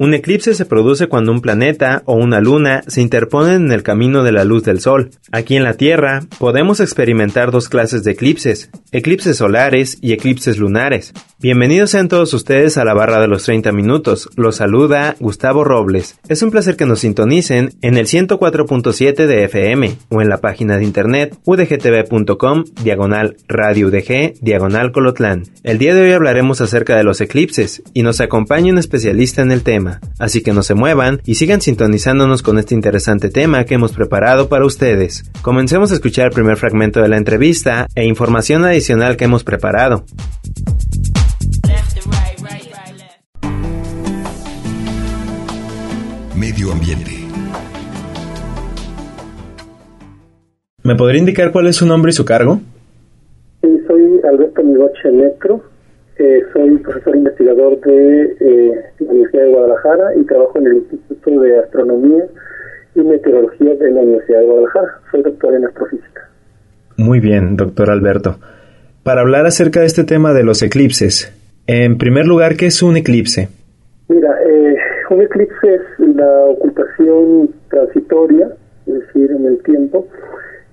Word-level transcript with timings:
Un 0.00 0.14
eclipse 0.14 0.54
se 0.54 0.64
produce 0.64 1.08
cuando 1.08 1.30
un 1.30 1.42
planeta 1.42 2.02
o 2.06 2.14
una 2.14 2.40
luna 2.40 2.82
se 2.86 3.02
interponen 3.02 3.66
en 3.66 3.72
el 3.72 3.82
camino 3.82 4.22
de 4.22 4.32
la 4.32 4.44
luz 4.44 4.64
del 4.64 4.80
Sol. 4.80 5.10
Aquí 5.30 5.56
en 5.56 5.62
la 5.62 5.74
Tierra 5.74 6.20
podemos 6.38 6.80
experimentar 6.80 7.50
dos 7.50 7.68
clases 7.68 8.02
de 8.02 8.12
eclipses, 8.12 8.70
eclipses 8.92 9.36
solares 9.36 9.98
y 10.00 10.14
eclipses 10.14 10.56
lunares. 10.56 11.12
Bienvenidos 11.42 11.88
sean 11.88 12.08
todos 12.08 12.34
ustedes 12.34 12.76
a 12.76 12.84
la 12.84 12.92
barra 12.92 13.18
de 13.18 13.26
los 13.26 13.44
30 13.44 13.72
minutos. 13.72 14.28
Los 14.36 14.56
saluda 14.56 15.16
Gustavo 15.20 15.64
Robles. 15.64 16.18
Es 16.28 16.42
un 16.42 16.50
placer 16.50 16.76
que 16.76 16.84
nos 16.84 17.00
sintonicen 17.00 17.70
en 17.80 17.96
el 17.96 18.04
104.7 18.04 19.26
de 19.26 19.44
FM 19.44 19.96
o 20.10 20.20
en 20.20 20.28
la 20.28 20.42
página 20.42 20.76
de 20.76 20.84
internet 20.84 21.38
udgtv.com 21.46 22.64
diagonal 22.84 23.38
radio 23.48 23.86
udg 23.86 24.34
diagonal 24.42 24.92
colotlán. 24.92 25.44
El 25.62 25.78
día 25.78 25.94
de 25.94 26.02
hoy 26.02 26.12
hablaremos 26.12 26.60
acerca 26.60 26.94
de 26.94 27.04
los 27.04 27.22
eclipses 27.22 27.82
y 27.94 28.02
nos 28.02 28.20
acompaña 28.20 28.70
un 28.70 28.78
especialista 28.78 29.40
en 29.40 29.50
el 29.50 29.62
tema. 29.62 30.00
Así 30.18 30.42
que 30.42 30.52
no 30.52 30.62
se 30.62 30.74
muevan 30.74 31.22
y 31.24 31.36
sigan 31.36 31.62
sintonizándonos 31.62 32.42
con 32.42 32.58
este 32.58 32.74
interesante 32.74 33.30
tema 33.30 33.64
que 33.64 33.76
hemos 33.76 33.92
preparado 33.92 34.50
para 34.50 34.66
ustedes. 34.66 35.24
Comencemos 35.40 35.90
a 35.90 35.94
escuchar 35.94 36.26
el 36.26 36.32
primer 36.32 36.58
fragmento 36.58 37.00
de 37.00 37.08
la 37.08 37.16
entrevista 37.16 37.86
e 37.94 38.04
información 38.04 38.66
adicional 38.66 39.16
que 39.16 39.24
hemos 39.24 39.42
preparado. 39.42 40.04
Medio 46.40 46.72
ambiente. 46.72 47.10
¿Me 50.82 50.94
podría 50.94 51.18
indicar 51.18 51.52
cuál 51.52 51.66
es 51.66 51.76
su 51.76 51.84
nombre 51.84 52.08
y 52.08 52.12
su 52.14 52.24
cargo? 52.24 52.60
Sí, 53.60 53.68
soy 53.86 54.22
Alberto 54.26 54.62
Migoche 54.62 55.10
Metro, 55.12 55.62
eh, 56.16 56.40
soy 56.54 56.78
profesor 56.78 57.14
investigador 57.14 57.78
de 57.82 58.36
eh, 58.40 58.72
la 59.00 59.10
Universidad 59.10 59.42
de 59.42 59.50
Guadalajara 59.50 60.16
y 60.16 60.24
trabajo 60.24 60.58
en 60.60 60.66
el 60.68 60.76
Instituto 60.76 61.40
de 61.42 61.58
Astronomía 61.58 62.24
y 62.94 63.00
Meteorología 63.00 63.74
de 63.74 63.90
la 63.90 64.00
Universidad 64.00 64.38
de 64.38 64.46
Guadalajara. 64.46 65.00
Soy 65.10 65.22
doctor 65.22 65.54
en 65.54 65.66
astrofísica. 65.66 66.30
Muy 66.96 67.20
bien, 67.20 67.58
doctor 67.58 67.90
Alberto. 67.90 68.38
Para 69.02 69.20
hablar 69.20 69.44
acerca 69.44 69.80
de 69.80 69.86
este 69.86 70.04
tema 70.04 70.32
de 70.32 70.44
los 70.44 70.62
eclipses, 70.62 71.34
en 71.66 71.98
primer 71.98 72.24
lugar, 72.24 72.56
¿qué 72.56 72.64
es 72.64 72.82
un 72.82 72.96
eclipse? 72.96 73.50
Mira, 74.08 74.39
un 75.10 75.22
eclipse 75.22 75.74
es 75.74 75.82
la 76.16 76.44
ocultación 76.46 77.50
transitoria, 77.68 78.50
es 78.86 78.94
decir, 78.94 79.30
en 79.30 79.46
el 79.46 79.62
tiempo. 79.62 80.06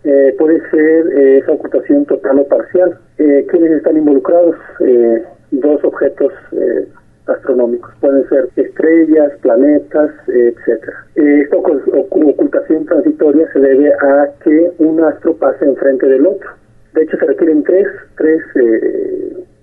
Eh, 0.03 0.35
puede 0.37 0.59
ser 0.69 1.07
eh, 1.17 1.37
esa 1.39 1.51
ocultación 1.53 2.05
total 2.05 2.39
o 2.39 2.47
parcial. 2.47 2.97
Eh, 3.17 3.45
¿Quiénes 3.49 3.71
están 3.71 3.97
involucrados? 3.97 4.55
Eh, 4.79 5.23
dos 5.51 5.83
objetos 5.83 6.31
astronómicos. 7.25 7.91
Pueden 7.99 8.27
ser 8.29 8.47
estrellas, 8.55 9.31
planetas, 9.41 10.11
etcétera. 10.27 11.05
Esta 11.15 11.57
ocu- 11.57 11.83
ocu- 11.85 12.29
ocultación 12.29 12.85
transitoria 12.85 13.51
se 13.51 13.59
debe 13.59 13.91
a 13.93 14.29
que 14.43 14.71
un 14.79 15.03
astro 15.03 15.35
pase 15.35 15.65
enfrente 15.65 16.07
del 16.07 16.25
otro. 16.25 16.49
De 16.93 17.03
hecho, 17.03 17.17
se 17.17 17.25
requieren 17.25 17.63
tres, 17.63 17.87
tres 18.17 18.41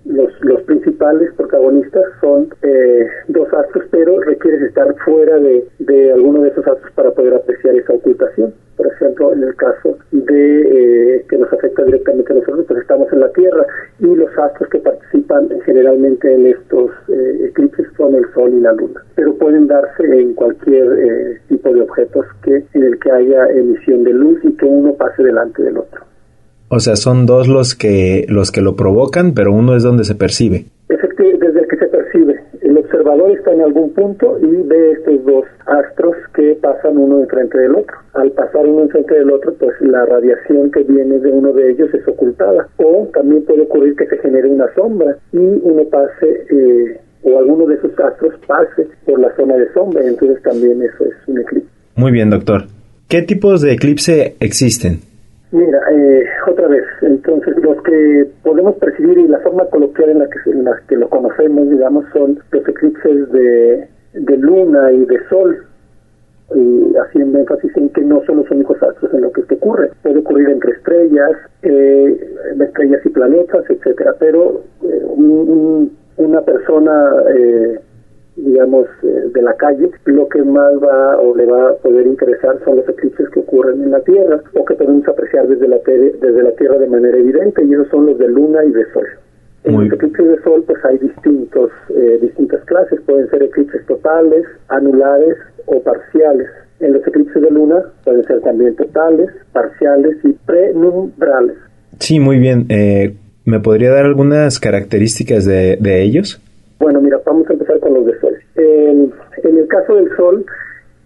los, 0.05 0.31
los 0.41 0.61
principales 0.63 1.33
protagonistas 1.33 2.03
son 2.21 2.47
eh, 2.61 3.07
dos 3.27 3.51
astros, 3.53 3.85
pero 3.91 4.19
requieres 4.21 4.61
estar 4.61 4.93
fuera 5.03 5.37
de, 5.39 5.67
de 5.79 6.11
alguno 6.13 6.41
de 6.41 6.49
esos 6.49 6.65
astros 6.67 6.91
para 6.93 7.11
poder 7.11 7.33
apreciar 7.33 7.75
esa 7.75 7.93
ocultación. 7.93 8.53
Por 8.77 8.87
ejemplo, 8.87 9.33
en 9.33 9.43
el 9.43 9.55
caso 9.55 9.97
de 10.11 11.15
eh, 11.17 11.25
que 11.29 11.37
nos 11.37 11.51
afecta 11.51 11.83
directamente 11.83 12.33
a 12.33 12.35
nosotros, 12.35 12.65
pues 12.67 12.81
estamos 12.81 13.11
en 13.13 13.21
la 13.21 13.31
Tierra 13.31 13.65
y 13.99 14.15
los 14.15 14.37
astros 14.37 14.69
que 14.69 14.79
participan 14.79 15.49
generalmente 15.65 16.33
en 16.33 16.47
estos 16.47 16.91
eh, 17.07 17.45
eclipses 17.45 17.87
son 17.95 18.15
el 18.15 18.25
Sol 18.33 18.53
y 18.53 18.59
la 18.59 18.73
Luna. 18.73 19.01
Pero 19.15 19.33
pueden 19.35 19.67
darse 19.67 20.03
en 20.03 20.33
cualquier 20.33 20.87
eh, 20.99 21.41
tipo 21.47 21.73
de 21.73 21.81
objetos 21.81 22.25
que 22.43 22.63
en 22.73 22.83
el 22.83 22.99
que 22.99 23.11
haya 23.11 23.47
emisión 23.47 24.03
de 24.03 24.13
luz 24.13 24.39
y 24.43 24.51
que 24.57 24.65
uno 24.65 24.93
pase 24.93 25.23
delante 25.23 25.63
del 25.63 25.77
otro. 25.77 25.94
O 26.75 26.79
sea, 26.81 26.97
son 26.97 27.25
dos 27.25 27.47
los 27.47 27.73
que 27.73 28.25
los 28.27 28.51
que 28.51 28.59
lo 28.59 28.75
provocan, 28.75 29.33
pero 29.33 29.53
uno 29.53 29.77
es 29.77 29.83
donde 29.83 30.03
se 30.03 30.13
percibe. 30.13 30.65
Desde 30.89 31.59
el 31.61 31.67
que 31.69 31.77
se 31.77 31.85
percibe. 31.87 32.35
El 32.61 32.77
observador 32.77 33.31
está 33.31 33.53
en 33.53 33.61
algún 33.61 33.93
punto 33.93 34.37
y 34.41 34.67
ve 34.67 34.91
estos 34.91 35.23
dos 35.23 35.45
astros 35.67 36.17
que 36.35 36.57
pasan 36.61 36.97
uno 36.97 37.21
enfrente 37.21 37.57
del 37.59 37.75
otro. 37.75 37.95
Al 38.15 38.29
pasar 38.31 38.65
uno 38.65 38.81
enfrente 38.83 39.15
del 39.15 39.31
otro, 39.31 39.53
pues 39.53 39.71
la 39.79 40.05
radiación 40.05 40.69
que 40.69 40.83
viene 40.83 41.19
de 41.19 41.31
uno 41.31 41.53
de 41.53 41.71
ellos 41.71 41.93
es 41.93 42.05
ocultada. 42.09 42.67
O 42.75 43.07
también 43.13 43.45
puede 43.45 43.61
ocurrir 43.61 43.95
que 43.95 44.07
se 44.07 44.17
genere 44.17 44.49
una 44.49 44.67
sombra 44.75 45.15
y 45.31 45.37
uno 45.37 45.83
pase, 45.89 46.45
eh, 46.49 46.99
o 47.23 47.39
alguno 47.39 47.67
de 47.67 47.75
esos 47.75 47.97
astros 47.97 48.33
pase 48.45 48.89
por 49.05 49.17
la 49.17 49.33
zona 49.37 49.55
de 49.55 49.71
sombra, 49.71 50.05
entonces 50.05 50.43
también 50.43 50.81
eso 50.81 51.05
es 51.05 51.15
un 51.27 51.39
eclipse. 51.39 51.69
Muy 51.95 52.11
bien, 52.11 52.29
doctor. 52.29 52.63
¿Qué 53.07 53.21
tipos 53.21 53.61
de 53.61 53.71
eclipse 53.71 54.35
existen? 54.41 55.14
Mira, 55.55 55.79
eh, 55.89 56.25
otra 56.51 56.67
vez, 56.67 56.83
entonces 57.01 57.55
los 57.63 57.81
que 57.83 58.27
podemos 58.43 58.75
percibir 58.75 59.17
y 59.19 59.27
la 59.29 59.39
forma 59.39 59.65
coloquial 59.67 60.09
en 60.09 60.19
la 60.19 60.27
que, 60.27 60.51
en 60.51 60.65
la 60.65 60.81
que 60.89 60.97
lo 60.97 61.07
conocemos, 61.07 61.69
digamos, 61.69 62.03
son 62.11 62.37
los 62.51 62.67
eclipses 62.67 63.31
de, 63.31 63.87
de 64.15 64.37
luna 64.37 64.91
y 64.91 65.05
de 65.05 65.17
sol, 65.29 65.57
y 66.53 66.93
haciendo 66.97 67.39
énfasis 67.39 67.71
en 67.77 67.87
que 67.89 68.01
no 68.01 68.21
son 68.25 68.37
los 68.37 68.51
únicos 68.51 68.81
astros 68.83 69.13
en 69.13 69.21
lo 69.21 69.31
que 69.31 69.41
ocurre. 69.55 69.91
Puede 70.03 70.19
ocurrir 70.19 70.49
entre 70.49 70.73
estrellas, 70.73 71.31
eh, 71.63 72.35
estrellas 72.59 73.01
y 73.05 73.09
planetas, 73.09 73.63
etcétera, 73.69 74.13
pero 74.19 74.61
eh, 74.83 75.01
un- 75.05 75.49
un- 75.49 75.97
una 76.17 76.41
persona 76.41 77.13
eh, 77.35 77.79
calle, 79.65 79.89
lo 80.05 80.27
que 80.29 80.43
más 80.43 80.73
va 80.81 81.17
o 81.19 81.35
le 81.35 81.45
va 81.45 81.71
a 81.71 81.73
poder 81.75 82.05
interesar 82.07 82.57
son 82.63 82.77
los 82.77 82.87
eclipses 82.89 83.29
que 83.29 83.39
ocurren 83.39 83.81
en 83.81 83.91
la 83.91 84.01
Tierra 84.01 84.41
o 84.53 84.65
que 84.65 84.75
podemos 84.75 85.07
apreciar 85.07 85.47
desde 85.47 85.67
la, 85.67 85.77
desde 85.85 86.43
la 86.43 86.51
Tierra 86.51 86.77
de 86.77 86.87
manera 86.87 87.17
evidente 87.17 87.63
y 87.63 87.73
esos 87.73 87.87
son 87.89 88.05
los 88.05 88.17
de 88.17 88.27
luna 88.27 88.63
y 88.63 88.71
de 88.71 88.85
sol. 88.93 89.07
En 89.63 89.79
los 89.79 89.93
eclipses 89.93 90.27
de 90.27 90.41
sol 90.43 90.63
pues 90.67 90.83
hay 90.85 90.99
distintos, 90.99 91.71
eh, 91.89 92.19
distintas 92.21 92.63
clases, 92.65 93.01
pueden 93.01 93.27
ser 93.29 93.41
eclipses 93.43 93.85
totales, 93.87 94.45
anulares 94.67 95.35
o 95.65 95.81
parciales. 95.81 96.47
En 96.79 96.93
los 96.93 97.07
eclipses 97.07 97.41
de 97.41 97.49
luna 97.49 97.83
pueden 98.03 98.23
ser 98.25 98.41
también 98.41 98.75
totales, 98.75 99.29
parciales 99.53 100.17
y 100.23 100.33
prenumbrales. 100.45 101.57
Sí, 101.99 102.19
muy 102.19 102.37
bien. 102.37 102.65
Eh, 102.69 103.15
¿Me 103.45 103.59
podría 103.59 103.91
dar 103.91 104.05
algunas 104.05 104.59
características 104.59 105.45
de, 105.45 105.77
de 105.79 106.03
ellos? 106.03 106.41
Bueno, 106.79 107.01
mira, 107.01 107.19
vamos 107.25 107.49
a 107.49 107.53
empezar 107.53 107.79
con 107.79 107.93
los 107.93 108.05
de 108.05 108.19
sol. 108.19 108.35
En, 108.55 109.11
en 109.43 109.54
el 109.65 109.67
caso 109.67 109.95
del 109.95 110.15
sol, 110.15 110.45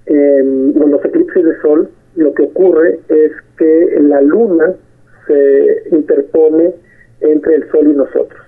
en 0.05 0.73
los 0.91 1.03
eclipses 1.05 1.43
de 1.45 1.55
sol, 1.61 1.89
lo 2.15 2.33
que 2.33 2.43
ocurre 2.43 2.99
es 3.07 3.31
que 3.57 3.97
la 4.01 4.21
luna 4.21 4.73
se 5.27 5.83
interpone 5.95 6.73
entre 7.21 7.55
el 7.55 7.69
sol 7.71 7.87
y 7.87 7.93
nosotros. 7.93 8.41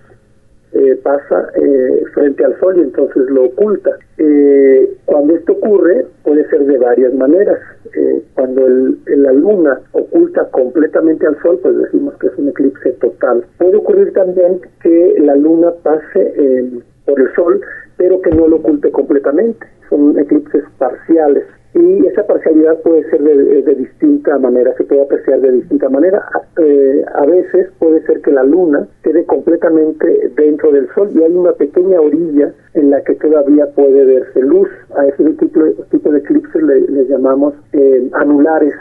Eh, 0.73 0.95
pasa 1.03 1.49
eh, 1.55 2.03
frente 2.13 2.45
al 2.45 2.57
sol 2.59 2.75
y 2.77 2.81
entonces 2.81 3.23
lo 3.29 3.44
oculta. 3.45 3.91
Eh, 4.17 4.89
cuando 5.05 5.35
esto 5.35 5.51
ocurre, 5.53 6.05
puede 6.23 6.47
ser 6.49 6.66
de 6.66 6.78
varias 6.78 7.13
maneras. 7.13 7.59
Eh, 7.93 8.22
cuando 8.35 8.66
el- 8.66 8.97
la 9.05 9.34
luna 9.34 9.81
oculta 9.91 10.47
completamente 10.52 11.28
al 11.28 11.37
sol, 11.41 11.59
pues 11.61 11.78
decimos 11.78 12.13
que 12.19 12.28
es 12.28 12.37
un 12.37 12.49
eclipse 12.49 12.91
total. 13.02 13.43
Puede 13.58 13.75
ocurrir 13.75 14.13
también 14.13 14.61
que 14.81 15.16
la 15.19 15.35
luna 15.35 15.72
pase 15.84 16.34
eh, 16.37 16.69
por 17.05 17.19
el 17.19 17.33
sol, 17.33 17.61
pero 17.97 18.21
que 18.21 18.31
no 18.31 18.47
lo 18.47 18.57
oculte 18.57 18.91
completamente. 18.91 19.65
Son 19.89 20.17
eclipses 20.17 20.63
parciales. 20.77 21.43
Y 21.73 22.05
esa 22.05 22.27
parcialidad 22.27 22.81
puede 22.81 23.09
ser 23.09 23.21
de, 23.21 23.61
de 23.61 23.75
distinta 23.75 24.37
manera, 24.37 24.73
se 24.75 24.83
puede 24.83 25.03
apreciar 25.03 25.39
de 25.39 25.51
distinta 25.53 25.87
manera. 25.87 26.17
A, 26.33 26.61
eh, 26.61 27.05
a 27.13 27.25
veces 27.25 27.69
puede 27.79 28.05
ser 28.05 28.21
que 28.21 28.31
la 28.31 28.43
luna 28.43 28.87
quede 29.03 29.25
completamente 29.25 30.31
dentro 30.35 30.71
del 30.71 30.89
sol 30.93 31.11
y 31.15 31.23
hay 31.23 31.31
una 31.31 31.53
pequeña 31.53 32.01
orilla 32.01 32.53
en 32.73 32.89
la 32.89 33.01
que 33.03 33.15
todavía 33.15 33.67
puede 33.67 34.03
verse 34.03 34.41
luz. 34.41 34.67
A 34.97 35.05
ese 35.05 35.23
tipo, 35.35 35.61
tipo 35.91 36.11
de 36.11 36.19
eclipses 36.19 36.61
le, 36.61 36.81
le 36.81 37.05
llamamos 37.05 37.53
eh, 37.71 38.09
anulares. 38.13 38.73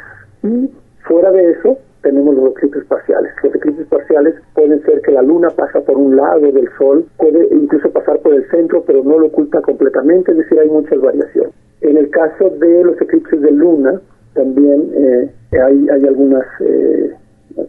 Y 0.43 0.69
fuera 1.07 1.31
de 1.31 1.53
eso, 1.53 1.79
tenemos 2.03 2.35
los 2.35 2.51
eclipses 2.51 2.85
parciales. 2.85 3.33
Los 3.43 3.55
eclipses 3.55 3.87
parciales 3.87 4.35
pueden 4.55 4.83
ser 4.83 5.01
que 5.03 5.13
la 5.13 5.23
luna 5.23 5.51
pasa 5.51 5.81
por 5.81 5.97
un 5.97 6.17
lado 6.17 6.53
del 6.53 6.69
sol, 6.79 7.07
puede 7.17 7.49
incluso 7.51 7.91
pasar 7.91 8.21
por 8.21 8.35
el 8.35 8.49
centro, 8.51 8.83
pero 8.87 9.03
no 9.05 9.19
lo 9.19 9.27
oculta 9.27 9.61
completamente, 9.61 10.33
es 10.33 10.39
decir, 10.39 10.59
hay 10.59 10.69
muchas 10.69 11.01
variaciones. 11.01 11.53
En 11.81 11.97
el 11.97 12.11
caso 12.11 12.51
de 12.51 12.85
los 12.85 13.01
eclipses 13.01 13.41
de 13.41 13.51
luna, 13.53 14.01
también 14.35 14.91
eh, 14.95 15.31
hay, 15.53 15.89
hay 15.89 16.07
algunas 16.07 16.47
eh, 16.61 17.15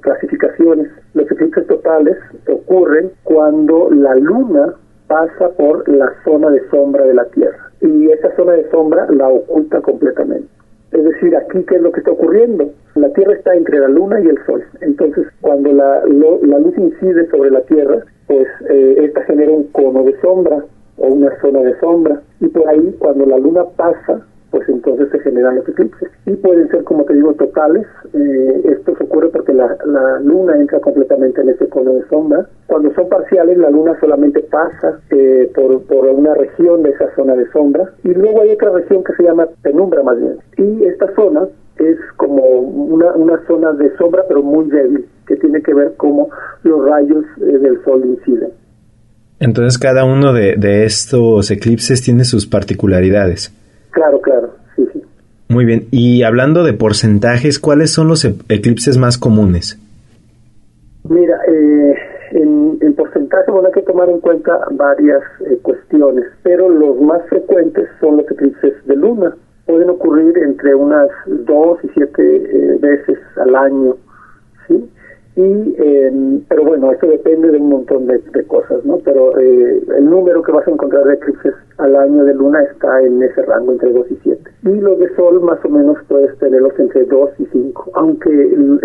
clasificaciones. 0.02 0.90
Los 1.14 1.30
eclipses 1.32 1.66
totales 1.68 2.18
ocurren 2.48 3.12
cuando 3.24 3.90
la 3.92 4.16
luna 4.16 4.76
pasa 5.08 5.50
por 5.58 5.88
la 5.90 6.10
zona 6.24 6.50
de 6.52 6.62
sombra 6.70 7.06
de 7.06 7.14
la 7.14 7.26
Tierra 7.26 7.72
y 7.82 8.12
esa 8.12 8.34
zona 8.36 8.54
de 8.54 8.70
sombra 8.70 9.08
la 9.10 9.28
oculta 9.28 9.82
completamente. 9.82 10.48
Es 10.92 11.04
decir, 11.04 11.36
aquí, 11.36 11.64
¿qué 11.64 11.76
es 11.76 11.82
lo 11.82 11.92
que 11.92 12.00
está 12.00 12.12
ocurriendo? 12.12 12.70
La 12.96 13.10
Tierra 13.14 13.34
está 13.34 13.56
entre 13.56 13.80
la 13.80 13.88
Luna 13.88 14.20
y 14.20 14.28
el 14.28 14.38
Sol. 14.46 14.64
Entonces, 14.82 15.26
cuando 15.40 15.72
la, 15.72 16.04
la 16.04 16.60
luz 16.60 16.78
incide 16.78 17.30
sobre 17.30 17.50
la 17.52 17.62
Tierra, 17.62 18.04
pues 18.28 18.48
eh, 18.70 18.96
esta 19.00 19.24
genera 19.24 19.52
un 19.52 19.64
cono 19.72 20.04
de 20.04 20.20
sombra 20.20 20.66
o 20.98 21.08
una 21.08 21.32
zona 21.40 21.62
de 21.62 21.80
sombra. 21.80 22.22
Y 22.42 22.48
por 22.48 22.68
ahí, 22.68 22.96
cuando 23.00 23.26
la 23.26 23.38
Luna 23.38 23.64
pasa 23.78 24.26
pues 24.52 24.68
entonces 24.68 25.10
se 25.12 25.20
generan 25.20 25.56
los 25.56 25.68
eclipses. 25.68 26.10
Y 26.26 26.36
pueden 26.36 26.70
ser, 26.70 26.84
como 26.84 27.06
te 27.06 27.14
digo, 27.14 27.34
totales. 27.34 27.88
Eh, 28.14 28.62
esto 28.66 28.92
ocurre 29.00 29.30
porque 29.30 29.54
la, 29.54 29.78
la, 29.86 30.20
luna 30.20 30.58
entra 30.58 30.80
completamente 30.80 31.42
en 31.42 31.50
ese 31.50 31.68
cono 31.70 31.94
de 31.94 32.08
sombra. 32.10 32.46
Cuando 32.68 32.94
son 32.94 33.08
parciales, 33.10 33.58
la 33.58 33.70
luna 33.70 33.98
solamente 34.00 34.42
pasa 34.42 35.00
eh, 35.10 35.50
por, 35.56 35.82
por 35.84 36.06
una 36.06 36.34
región 36.36 36.84
de 36.84 36.92
esa 36.92 37.14
zona 37.16 37.36
de 37.36 37.50
sombra. 37.52 37.90
Y 38.04 38.14
luego 38.14 38.42
hay 38.42 38.52
otra 38.52 38.72
región 38.72 39.04
que 39.04 39.14
se 39.14 39.24
llama 39.24 39.48
penumbra 39.62 40.04
más 40.04 40.20
bien. 40.20 40.38
Y 40.58 40.84
esta 40.84 41.14
zona 41.16 41.48
es 41.78 41.98
como 42.18 42.44
una, 42.44 43.14
una 43.14 43.46
zona 43.48 43.72
de 43.72 43.96
sombra, 43.98 44.24
pero 44.28 44.44
muy 44.44 44.70
débil, 44.70 45.06
que 45.26 45.38
tiene 45.38 45.62
que 45.62 45.74
ver 45.74 45.94
cómo 45.96 46.30
los 46.64 46.86
rayos 46.86 47.24
eh, 47.38 47.58
del 47.58 47.82
sol 47.86 48.04
inciden. 48.06 48.52
Entonces 49.40 49.80
cada 49.80 50.06
uno 50.06 50.34
de, 50.34 50.56
de 50.58 50.86
estos 50.86 51.50
eclipses 51.50 52.04
tiene 52.04 52.26
sus 52.26 52.46
particularidades. 52.46 53.52
Claro, 53.92 54.22
claro, 54.22 54.56
sí, 54.76 54.88
sí. 54.94 55.02
Muy 55.50 55.66
bien, 55.66 55.88
y 55.92 56.24
hablando 56.24 56.64
de 56.64 56.74
porcentajes, 56.74 57.60
¿cuáles 57.60 57.92
son 57.92 58.08
los 58.08 58.24
e-, 58.26 58.36
eclipses 58.50 58.98
más 58.98 59.18
comunes? 59.18 59.78
Mira, 61.04 61.38
eh, 61.48 61.96
en, 62.32 62.78
en, 62.80 62.94
porcentaje 62.94 63.52
bueno, 63.52 63.68
hay 63.68 63.74
que 63.74 63.82
tomar 63.82 64.10
en 64.10 64.20
cuenta 64.20 64.60
varias 64.72 65.22
eh, 65.42 65.58
cuestiones, 65.62 66.26
pero 66.44 66.70
los 66.70 67.02
más 67.02 67.22
frecuentes 67.28 67.90
son 68.00 68.18
los 68.18 68.32
eclipses 68.32 68.74
de 68.86 68.96
luna. 68.96 69.36
Pueden 69.66 69.90
ocurrir 69.90 70.38
entre 70.38 70.74
unas 70.74 71.10
dos 71.28 71.80
y 71.84 71.90
siete 71.94 72.36
eh, 72.38 72.78
veces 72.80 73.20
al 73.38 73.56
año, 73.56 73.96
¿sí? 74.68 74.90
Y 75.36 75.76
eh, 75.78 76.42
pero 76.50 76.66
bueno 76.66 76.92
esto 76.92 77.08
depende 77.08 77.52
de 77.52 77.58
un 77.58 77.70
montón 77.70 78.06
de, 78.08 78.22
cosas 78.48 78.84
no 78.84 78.98
pero 78.98 79.40
eh, 79.40 79.82
el 79.98 80.10
número 80.10 80.42
que 80.44 80.52
vas 80.52 80.68
a 80.68 80.72
encontrar 80.72 81.06
de 81.06 81.14
eclipses 81.14 81.54
al 81.78 81.96
año 81.96 82.26
de 82.26 82.34
luna 82.34 82.62
está 82.64 83.02
en 83.02 83.24
ese 83.24 83.42
rango 83.44 83.72
entre 83.72 83.94
2 83.94 84.12
y 84.12 84.20
7 84.24 84.52
y 84.64 84.82
los 84.82 85.00
de 85.00 85.16
sol 85.16 85.42
más 85.42 85.64
o 85.64 85.70
menos 85.70 85.98
puedes 86.08 86.38
tenerlos 86.40 86.78
entre 86.80 87.06
2 87.06 87.30
y 87.40 87.46
5 87.46 87.92
aunque 87.94 88.30
el, 88.30 88.80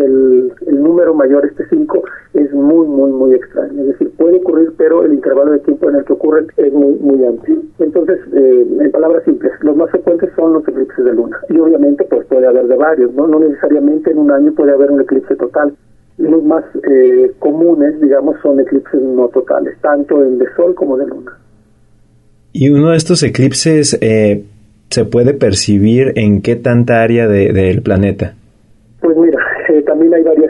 el, 0.66 0.82
número 0.82 1.14
mayor 1.14 1.44
este 1.44 1.66
5 1.68 2.02
es 2.34 2.52
muy 2.52 2.86
muy 2.86 3.10
muy 3.10 3.34
extraño. 3.34 3.80
Es 3.82 3.88
decir 3.88 4.10
puede 4.16 4.38
ocurrir 4.38 4.72
pero 4.76 5.04
el 5.04 5.14
intervalo 5.14 5.52
de 5.52 5.58
tiempo 5.60 5.90
en 5.90 5.96
el 5.96 6.04
que 6.04 6.12
ocurren 6.12 6.46
es 6.56 6.72
muy 6.72 6.94
muy 6.94 7.24
amplio. 7.26 7.56
Entonces 7.78 8.20
eh, 8.32 8.66
en 8.80 8.90
palabras 8.92 9.24
simples 9.24 9.52
los 9.62 9.76
más 9.76 9.90
frecuentes 9.90 10.30
son 10.36 10.52
los 10.54 10.68
eclipses 10.68 11.04
de 11.04 11.12
luna. 11.12 11.38
Y 11.48 11.58
obviamente 11.58 12.04
pues 12.08 12.26
puede 12.26 12.46
haber 12.46 12.66
de 12.66 12.76
varios 12.76 13.12
no 13.14 13.26
no 13.26 13.40
necesariamente 13.40 14.10
en 14.10 14.18
un 14.18 14.30
año 14.30 14.52
puede 14.54 14.72
haber 14.72 14.90
un 14.90 15.00
eclipse 15.00 15.34
total 15.36 15.74
los 16.18 16.42
más 16.42 16.64
eh, 16.76 17.32
comunes, 17.38 18.00
digamos, 18.00 18.36
son 18.42 18.60
eclipses 18.60 19.00
no 19.02 19.28
totales, 19.28 19.76
tanto 19.80 20.22
en 20.22 20.38
de 20.38 20.46
Sol 20.56 20.74
como 20.74 20.96
de 20.96 21.06
Luna. 21.06 21.32
¿Y 22.52 22.70
uno 22.70 22.90
de 22.90 22.96
estos 22.96 23.22
eclipses 23.22 23.98
eh, 24.00 24.44
se 24.88 25.04
puede 25.04 25.34
percibir 25.34 26.12
en 26.16 26.40
qué 26.40 26.56
tanta 26.56 27.02
área 27.02 27.28
de, 27.28 27.52
del 27.52 27.82
planeta? 27.82 28.34
Pues 29.00 29.16
mira, 29.16 29.35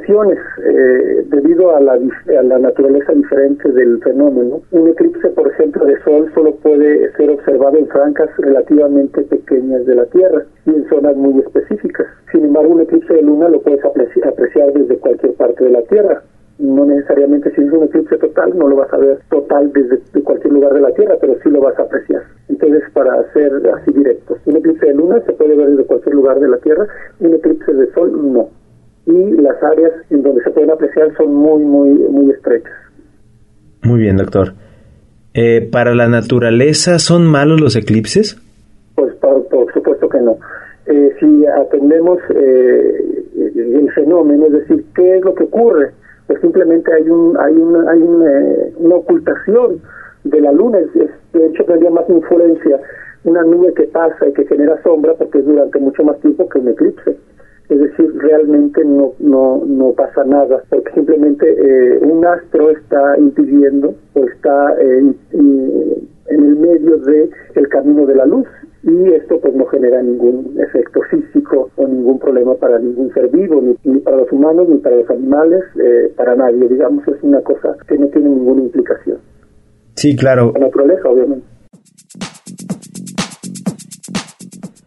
eh, 0.08 1.24
debido 1.28 1.74
a 1.74 1.80
la, 1.80 1.92
a 1.94 2.42
la 2.42 2.58
naturaleza 2.58 3.12
diferente 3.12 3.70
del 3.72 4.00
fenómeno. 4.02 4.60
Un 4.70 4.88
eclipse, 4.88 5.28
por 5.30 5.48
ejemplo, 5.48 5.84
de 5.84 6.00
Sol 6.02 6.30
solo 6.32 6.54
puede 6.56 7.12
ser 7.12 7.30
observado 7.30 7.76
en 7.76 7.88
franjas 7.88 8.30
relativamente 8.38 9.22
pequeñas 9.22 9.84
de 9.84 9.94
la 9.96 10.06
Tierra 10.06 10.44
y 10.64 10.70
en 10.70 10.88
zonas 10.88 11.16
muy 11.16 11.40
específicas. 11.40 12.06
Sin 12.30 12.44
embargo, 12.44 12.74
un 12.74 12.82
eclipse 12.82 13.14
de 13.14 13.22
luna 13.22 13.48
lo 13.48 13.60
puedes 13.60 13.84
apreciar 13.84 14.72
desde 14.72 14.96
cualquier 14.98 15.34
parte 15.34 15.64
de 15.64 15.70
la 15.70 15.82
Tierra. 15.82 16.22
No 16.58 16.86
necesariamente 16.86 17.50
si 17.54 17.60
es 17.60 17.72
un 17.72 17.84
eclipse 17.84 18.16
total, 18.16 18.56
no 18.56 18.68
lo 18.68 18.76
vas 18.76 18.92
a 18.92 18.98
ver 18.98 19.18
total 19.28 19.72
desde 19.72 20.22
cualquier 20.22 20.52
lugar 20.52 20.72
de 20.72 20.80
la 20.80 20.92
Tierra, 20.92 21.16
pero 21.20 21.34
sí 21.42 21.50
lo 21.50 21.60
vas 21.60 21.78
a 21.78 21.82
apreciar. 21.82 22.22
Entonces, 22.48 22.82
para 22.94 23.30
ser 23.32 23.52
así 23.74 23.92
directos, 23.92 24.38
un 24.46 24.56
eclipse 24.56 24.86
de 24.86 24.94
luna 24.94 25.20
se 25.26 25.32
puede 25.32 25.56
ver 25.56 25.68
desde 25.70 25.84
cualquier 25.84 26.14
lugar 26.14 26.40
de 26.40 26.48
la 26.48 26.58
Tierra, 26.58 26.86
un 27.20 27.34
eclipse 27.34 27.74
de 27.74 27.92
sol 27.92 28.32
no. 28.32 28.48
Y 29.06 29.40
las 29.40 29.62
áreas 29.62 29.92
en 30.10 30.22
donde 30.22 30.42
se 30.42 30.50
pueden 30.50 30.70
apreciar 30.70 31.14
son 31.16 31.32
muy, 31.32 31.62
muy, 31.62 31.90
muy 31.90 32.30
estrechas. 32.30 32.72
Muy 33.82 34.00
bien, 34.00 34.16
doctor. 34.16 34.52
Eh, 35.34 35.68
¿Para 35.70 35.94
la 35.94 36.08
naturaleza 36.08 36.98
son 36.98 37.26
malos 37.26 37.60
los 37.60 37.76
eclipses? 37.76 38.40
Pues 38.94 39.14
por 39.16 39.72
supuesto 39.72 40.08
que 40.08 40.20
no 40.20 40.38
eh, 40.86 41.16
si 41.18 41.46
atendemos 41.46 42.18
eh, 42.30 43.24
el 43.56 43.90
fenómeno, 43.92 44.46
es 44.46 44.52
decir, 44.52 44.84
qué 44.94 45.16
es 45.16 45.24
lo 45.24 45.34
que 45.34 45.44
ocurre, 45.44 45.90
pues 46.26 46.40
simplemente 46.40 46.92
hay 46.92 47.08
un 47.10 47.36
hay 47.38 47.54
una 47.54 47.90
hay 47.90 48.02
eh, 48.02 48.72
una, 48.76 48.96
ocultación 48.96 49.80
de 50.24 50.40
la 50.40 50.52
luna, 50.52 50.78
es, 50.78 51.10
de 51.32 51.46
hecho 51.46 51.64
tendría 51.64 51.90
más 51.90 52.08
influencia 52.08 52.80
una 53.24 53.42
nube 53.42 53.74
que 53.74 53.84
pasa 53.84 54.28
y 54.28 54.32
que 54.32 54.46
genera 54.46 54.80
sombra 54.82 55.14
porque 55.14 55.38
es 55.38 55.44
durante 55.44 55.78
mucho 55.80 56.04
más 56.04 56.18
tiempo 56.20 56.48
que 56.48 56.58
un 56.58 56.68
eclipse. 56.68 57.16
Es 57.68 57.78
decir, 57.78 58.12
realmente 58.18 58.84
no, 58.84 59.12
no, 59.18 59.62
no 59.66 59.92
pasa 59.92 60.24
nada, 60.24 60.62
porque 60.70 60.92
simplemente 60.92 61.46
eh, 61.48 61.98
un 62.00 62.24
astro 62.24 62.70
está 62.70 63.18
impidiendo 63.18 63.94
o 64.14 64.24
está 64.24 64.76
en 64.80 65.16
el 66.28 66.56
medio 66.56 66.96
de 66.98 67.30
el 67.54 67.68
camino 67.68 68.06
de 68.06 68.14
la 68.14 68.26
luz 68.26 68.46
y 68.86 69.12
esto 69.12 69.40
pues 69.40 69.54
no 69.54 69.66
genera 69.66 70.00
ningún 70.00 70.56
efecto 70.60 71.00
físico 71.10 71.70
o 71.76 71.88
ningún 71.88 72.20
problema 72.20 72.54
para 72.54 72.78
ningún 72.78 73.12
ser 73.12 73.28
vivo, 73.28 73.60
ni, 73.82 73.98
para 73.98 74.18
los 74.18 74.30
humanos, 74.30 74.68
ni 74.68 74.78
para 74.78 74.96
los 74.96 75.10
animales, 75.10 75.64
eh, 75.82 76.12
para 76.16 76.36
nadie, 76.36 76.68
digamos, 76.68 77.06
es 77.08 77.20
una 77.22 77.40
cosa 77.40 77.76
que 77.88 77.98
no 77.98 78.06
tiene 78.08 78.28
ninguna 78.28 78.62
implicación. 78.62 79.18
Sí, 79.94 80.14
claro. 80.14 80.52
La 80.54 80.66
naturaleza, 80.66 81.08
obviamente. 81.08 81.44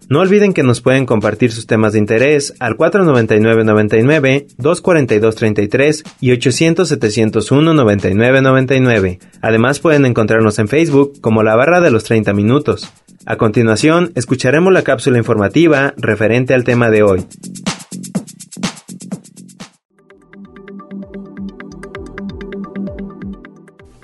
No 0.10 0.20
olviden 0.22 0.54
que 0.54 0.64
nos 0.64 0.82
pueden 0.82 1.06
compartir 1.06 1.52
sus 1.52 1.68
temas 1.68 1.94
de 1.94 2.00
interés 2.00 2.56
al 2.60 2.78
499-99, 2.78 4.48
242-33 4.58 6.04
y 6.20 6.32
800-701-9999. 6.32 9.20
Además 9.40 9.80
pueden 9.80 10.08
encontrarnos 10.08 10.58
en 10.58 10.68
Facebook 10.68 11.22
como 11.22 11.44
la 11.44 11.56
barra 11.56 11.80
de 11.80 11.92
los 11.92 12.06
30 12.06 12.34
minutos. 12.34 12.92
A 13.28 13.38
continuación, 13.38 14.12
escucharemos 14.16 14.74
la 14.74 14.82
cápsula 14.82 15.20
informativa 15.20 15.94
referente 15.96 16.56
al 16.56 16.64
tema 16.64 16.90
de 16.90 17.04
hoy. 17.04 17.24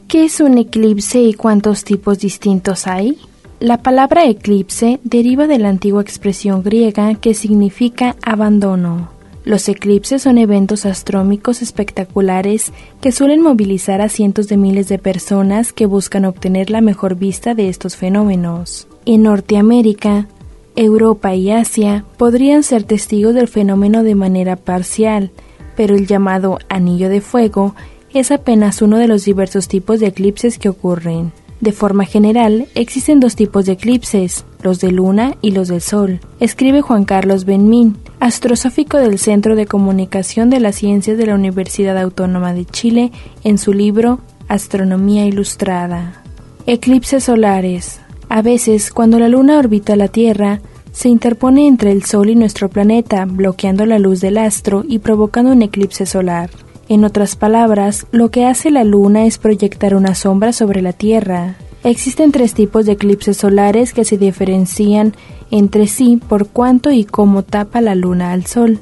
¿Qué 0.07 0.25
es 0.25 0.39
un 0.39 0.59
eclipse 0.59 1.19
y 1.19 1.33
cuántos 1.33 1.83
tipos 1.83 2.19
distintos 2.19 2.85
hay? 2.85 3.17
La 3.61 3.77
palabra 3.77 4.25
eclipse 4.25 4.99
deriva 5.05 5.47
de 5.47 5.59
la 5.59 5.69
antigua 5.69 6.01
expresión 6.01 6.61
griega 6.61 7.15
que 7.15 7.33
significa 7.33 8.17
abandono. 8.21 9.09
Los 9.45 9.69
eclipses 9.69 10.23
son 10.23 10.37
eventos 10.37 10.85
astrónomicos 10.85 11.61
espectaculares 11.61 12.73
que 12.99 13.13
suelen 13.13 13.41
movilizar 13.41 14.01
a 14.01 14.09
cientos 14.09 14.49
de 14.49 14.57
miles 14.57 14.89
de 14.89 14.97
personas 14.97 15.71
que 15.71 15.85
buscan 15.85 16.25
obtener 16.25 16.69
la 16.69 16.81
mejor 16.81 17.15
vista 17.15 17.55
de 17.55 17.69
estos 17.69 17.95
fenómenos. 17.95 18.87
En 19.05 19.23
Norteamérica, 19.23 20.27
Europa 20.75 21.33
y 21.33 21.51
Asia 21.51 22.03
podrían 22.17 22.61
ser 22.61 22.83
testigos 22.83 23.35
del 23.35 23.47
fenómeno 23.47 24.03
de 24.03 24.15
manera 24.15 24.57
parcial, 24.57 25.31
pero 25.77 25.95
el 25.95 26.07
llamado 26.07 26.59
anillo 26.67 27.07
de 27.07 27.21
fuego 27.21 27.73
es 28.13 28.31
apenas 28.31 28.81
uno 28.81 28.97
de 28.97 29.07
los 29.07 29.23
diversos 29.23 29.69
tipos 29.69 30.01
de 30.01 30.07
eclipses 30.07 30.57
que 30.57 30.67
ocurren. 30.67 31.31
De 31.61 31.71
forma 31.71 32.05
general, 32.05 32.67
existen 32.75 33.19
dos 33.19 33.35
tipos 33.35 33.65
de 33.65 33.73
eclipses, 33.73 34.45
los 34.61 34.81
de 34.81 34.91
luna 34.91 35.35
y 35.41 35.51
los 35.51 35.69
del 35.69 35.81
sol, 35.81 36.19
escribe 36.39 36.81
Juan 36.81 37.05
Carlos 37.05 37.45
Benmín, 37.45 37.97
astrosófico 38.19 38.97
del 38.97 39.19
Centro 39.19 39.55
de 39.55 39.65
Comunicación 39.65 40.49
de 40.49 40.59
las 40.59 40.75
Ciencias 40.75 41.17
de 41.17 41.27
la 41.27 41.35
Universidad 41.35 41.97
Autónoma 41.97 42.53
de 42.53 42.65
Chile, 42.65 43.11
en 43.43 43.57
su 43.57 43.73
libro 43.73 44.19
Astronomía 44.47 45.25
Ilustrada. 45.25 46.23
Eclipses 46.67 47.23
solares. 47.23 48.01
A 48.27 48.41
veces, 48.41 48.91
cuando 48.91 49.17
la 49.17 49.29
luna 49.29 49.57
orbita 49.57 49.95
la 49.95 50.07
Tierra, 50.07 50.59
se 50.91 51.09
interpone 51.09 51.67
entre 51.67 51.91
el 51.91 52.03
Sol 52.03 52.29
y 52.29 52.35
nuestro 52.35 52.69
planeta, 52.69 53.25
bloqueando 53.25 53.85
la 53.85 53.99
luz 53.99 54.19
del 54.19 54.37
astro 54.37 54.83
y 54.87 54.99
provocando 54.99 55.51
un 55.51 55.61
eclipse 55.61 56.05
solar. 56.05 56.49
En 56.87 57.03
otras 57.03 57.35
palabras, 57.35 58.05
lo 58.11 58.29
que 58.29 58.45
hace 58.45 58.69
la 58.69 58.83
Luna 58.83 59.25
es 59.25 59.39
proyectar 59.39 59.95
una 59.95 60.13
sombra 60.13 60.53
sobre 60.53 60.81
la 60.81 60.93
Tierra. 60.93 61.55
Existen 61.83 62.31
tres 62.31 62.53
tipos 62.53 62.85
de 62.85 62.93
eclipses 62.93 63.37
solares 63.37 63.93
que 63.93 64.05
se 64.05 64.17
diferencian 64.17 65.13
entre 65.51 65.87
sí 65.87 66.19
por 66.27 66.47
cuánto 66.47 66.91
y 66.91 67.03
cómo 67.03 67.43
tapa 67.43 67.81
la 67.81 67.95
luna 67.95 68.33
al 68.33 68.45
sol. 68.45 68.79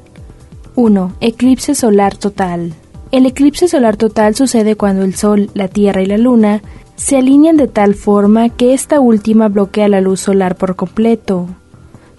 1. 0.74 1.12
Eclipse 1.20 1.74
solar 1.74 2.16
total. 2.16 2.74
El 3.10 3.26
eclipse 3.26 3.68
solar 3.68 3.96
total 3.96 4.34
sucede 4.34 4.74
cuando 4.74 5.04
el 5.04 5.14
Sol, 5.14 5.50
la 5.54 5.68
Tierra 5.68 6.02
y 6.02 6.06
la 6.06 6.18
Luna 6.18 6.62
se 6.96 7.16
alinean 7.16 7.56
de 7.56 7.68
tal 7.68 7.94
forma 7.94 8.48
que 8.48 8.74
esta 8.74 9.00
última 9.00 9.48
bloquea 9.48 9.88
la 9.88 10.00
luz 10.00 10.20
solar 10.20 10.56
por 10.56 10.74
completo. 10.74 11.46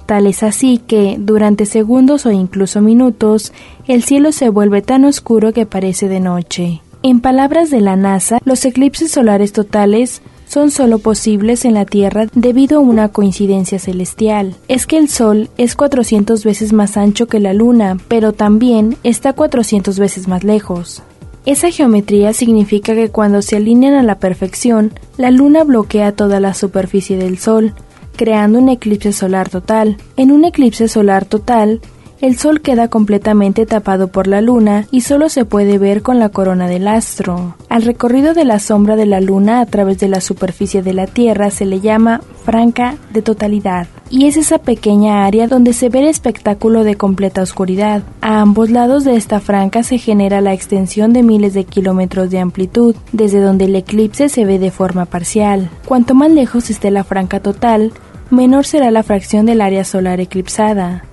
Tal 0.06 0.28
es 0.28 0.44
así 0.44 0.78
que, 0.78 1.18
durante 1.20 1.66
segundos 1.66 2.26
o 2.26 2.32
incluso 2.32 2.82
minutos, 2.82 3.54
el 3.88 4.04
cielo 4.04 4.32
se 4.32 4.50
vuelve 4.50 4.82
tan 4.82 5.06
oscuro 5.06 5.52
que 5.52 5.66
parece 5.66 6.08
de 6.08 6.20
noche. 6.20 6.82
En 7.02 7.20
palabras 7.20 7.70
de 7.70 7.82
la 7.82 7.96
NASA, 7.96 8.40
los 8.46 8.66
eclipses 8.66 9.12
solares 9.12 9.52
totales 9.52 10.22
son 10.48 10.72
solo 10.72 11.00
posibles 11.00 11.66
en 11.66 11.74
la 11.74 11.86
Tierra 11.86 12.28
debido 12.34 12.78
a 12.78 12.82
una 12.82 13.10
coincidencia 13.10 13.80
celestial. 13.80 14.56
Es 14.68 14.86
que 14.86 14.98
el 14.98 15.10
Sol 15.10 15.50
es 15.58 15.76
400 15.76 16.44
veces 16.44 16.72
más 16.72 16.98
ancho 16.98 17.28
que 17.28 17.40
la 17.40 17.54
Luna, 17.54 17.98
pero 18.08 18.32
también 18.32 18.98
está 19.04 19.34
400 19.34 19.98
veces 20.00 20.28
más 20.28 20.44
lejos. 20.44 21.04
Esa 21.46 21.70
geometría 21.70 22.34
significa 22.34 22.96
que 22.96 23.10
cuando 23.10 23.44
se 23.44 23.58
alinean 23.58 23.94
a 23.94 24.04
la 24.04 24.18
perfección, 24.18 24.92
la 25.18 25.30
Luna 25.30 25.64
bloquea 25.64 26.12
toda 26.12 26.40
la 26.40 26.56
superficie 26.56 27.18
del 27.18 27.38
Sol, 27.38 27.74
creando 28.16 28.60
un 28.60 28.70
eclipse 28.70 29.12
solar 29.12 29.50
total. 29.50 29.98
En 30.18 30.32
un 30.32 30.46
eclipse 30.46 30.88
solar 30.88 31.26
total, 31.26 31.82
el 32.22 32.38
Sol 32.38 32.62
queda 32.62 32.88
completamente 32.88 33.66
tapado 33.66 34.08
por 34.08 34.28
la 34.28 34.42
Luna 34.42 34.88
y 34.90 35.02
solo 35.02 35.28
se 35.28 35.44
puede 35.44 35.78
ver 35.78 36.02
con 36.02 36.18
la 36.18 36.30
corona 36.30 36.68
del 36.68 36.88
astro. 36.88 37.56
Al 37.68 37.84
recorrido 37.84 38.34
de 38.34 38.46
la 38.46 38.60
sombra 38.60 38.96
de 38.96 39.06
la 39.06 39.20
Luna 39.20 39.60
a 39.60 39.66
través 39.66 40.00
de 40.00 40.08
la 40.08 40.22
superficie 40.22 40.82
de 40.82 40.94
la 40.94 41.08
Tierra 41.08 41.50
se 41.50 41.66
le 41.66 41.82
llama 41.82 42.22
franca 42.46 42.96
de 43.12 43.22
totalidad, 43.22 43.88
y 44.10 44.28
es 44.28 44.38
esa 44.38 44.60
pequeña 44.60 45.26
área 45.26 45.48
donde 45.48 45.74
se 45.74 45.90
ve 45.90 46.00
el 46.00 46.08
espectáculo 46.08 46.84
de 46.84 46.96
completa 46.96 47.42
oscuridad. 47.42 48.04
A 48.22 48.40
ambos 48.40 48.70
lados 48.70 49.04
de 49.04 49.18
esta 49.18 49.40
franca 49.40 49.84
se 49.84 49.98
genera 49.98 50.42
la 50.42 50.54
extensión 50.54 51.12
de 51.12 51.22
miles 51.22 51.54
de 51.54 51.66
kilómetros 51.66 52.30
de 52.30 52.40
amplitud, 52.40 52.96
desde 53.12 53.42
donde 53.42 53.66
el 53.66 53.76
eclipse 53.76 54.30
se 54.30 54.46
ve 54.46 54.58
de 54.58 54.72
forma 54.72 55.06
parcial. 55.06 55.70
Cuanto 55.86 56.16
más 56.16 56.32
lejos 56.32 56.70
esté 56.70 56.92
la 56.92 57.04
franca 57.04 57.40
total, 57.40 57.92
menor 58.36 58.66
será 58.66 58.92
la 58.92 59.02
fracción 59.02 59.48
del 59.48 59.62
área 59.62 59.84
solar 59.84 60.20
eclipsada. 60.20 61.04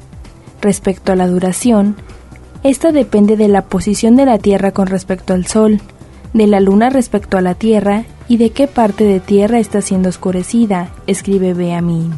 Respecto 0.60 1.12
a 1.12 1.16
la 1.16 1.26
duración, 1.26 1.96
esta 2.62 2.92
depende 2.92 3.36
de 3.36 3.48
la 3.48 3.62
posición 3.62 4.14
de 4.16 4.26
la 4.26 4.38
Tierra 4.38 4.72
con 4.72 4.86
respecto 4.86 5.32
al 5.32 5.46
Sol, 5.46 5.80
de 6.34 6.46
la 6.46 6.60
Luna 6.60 6.90
respecto 6.90 7.38
a 7.38 7.40
la 7.40 7.54
Tierra 7.54 8.04
y 8.28 8.36
de 8.36 8.50
qué 8.50 8.66
parte 8.66 9.04
de 9.04 9.20
Tierra 9.20 9.58
está 9.58 9.80
siendo 9.80 10.08
oscurecida, 10.08 10.90
escribe 11.06 11.54
Beamin. 11.54 12.12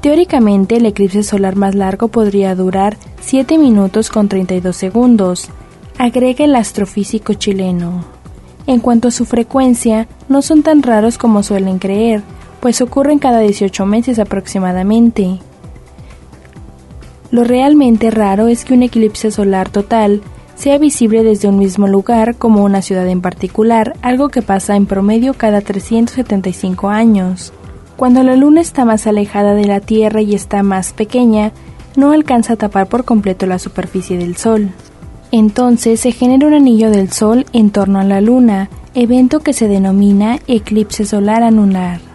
Teóricamente, 0.00 0.76
el 0.76 0.86
eclipse 0.86 1.22
solar 1.22 1.56
más 1.56 1.74
largo 1.74 2.08
podría 2.08 2.54
durar 2.54 2.96
7 3.20 3.58
minutos 3.58 4.10
con 4.10 4.28
32 4.28 4.76
segundos, 4.76 5.48
agrega 5.98 6.44
el 6.44 6.54
astrofísico 6.56 7.34
chileno. 7.34 8.04
En 8.66 8.80
cuanto 8.80 9.08
a 9.08 9.12
su 9.12 9.24
frecuencia, 9.24 10.08
no 10.28 10.42
son 10.42 10.62
tan 10.62 10.82
raros 10.82 11.18
como 11.18 11.42
suelen 11.42 11.78
creer, 11.78 12.22
pues 12.60 12.80
ocurren 12.80 13.18
cada 13.18 13.40
18 13.40 13.86
meses 13.86 14.18
aproximadamente. 14.18 15.38
Lo 17.30 17.44
realmente 17.44 18.10
raro 18.10 18.48
es 18.48 18.64
que 18.64 18.74
un 18.74 18.82
eclipse 18.82 19.30
solar 19.30 19.68
total 19.68 20.22
sea 20.54 20.78
visible 20.78 21.22
desde 21.22 21.48
un 21.48 21.58
mismo 21.58 21.86
lugar 21.86 22.36
como 22.36 22.64
una 22.64 22.82
ciudad 22.82 23.06
en 23.08 23.20
particular, 23.20 23.94
algo 24.02 24.30
que 24.30 24.42
pasa 24.42 24.74
en 24.74 24.86
promedio 24.86 25.34
cada 25.34 25.60
375 25.60 26.88
años. 26.88 27.52
Cuando 27.96 28.22
la 28.22 28.36
luna 28.36 28.60
está 28.60 28.84
más 28.84 29.06
alejada 29.06 29.54
de 29.54 29.66
la 29.66 29.80
Tierra 29.80 30.22
y 30.22 30.34
está 30.34 30.62
más 30.62 30.92
pequeña, 30.92 31.52
no 31.96 32.12
alcanza 32.12 32.54
a 32.54 32.56
tapar 32.56 32.88
por 32.88 33.04
completo 33.04 33.46
la 33.46 33.58
superficie 33.58 34.18
del 34.18 34.36
Sol. 34.36 34.70
Entonces 35.32 36.00
se 36.00 36.12
genera 36.12 36.46
un 36.46 36.54
anillo 36.54 36.90
del 36.90 37.10
Sol 37.10 37.46
en 37.52 37.70
torno 37.70 37.98
a 37.98 38.04
la 38.04 38.20
luna, 38.20 38.70
evento 38.94 39.40
que 39.40 39.52
se 39.52 39.68
denomina 39.68 40.38
eclipse 40.46 41.04
solar 41.04 41.42
anular. 41.42 42.05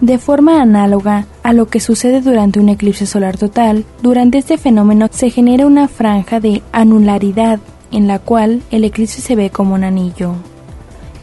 De 0.00 0.18
forma 0.18 0.60
análoga 0.60 1.26
a 1.42 1.52
lo 1.52 1.66
que 1.66 1.80
sucede 1.80 2.20
durante 2.20 2.60
un 2.60 2.68
eclipse 2.68 3.06
solar 3.06 3.38
total, 3.38 3.84
durante 4.02 4.38
este 4.38 4.58
fenómeno 4.58 5.08
se 5.10 5.30
genera 5.30 5.66
una 5.66 5.88
franja 5.88 6.38
de 6.38 6.62
anularidad 6.72 7.60
en 7.92 8.06
la 8.06 8.18
cual 8.18 8.62
el 8.70 8.84
eclipse 8.84 9.20
se 9.22 9.36
ve 9.36 9.50
como 9.50 9.74
un 9.74 9.84
anillo. 9.84 10.34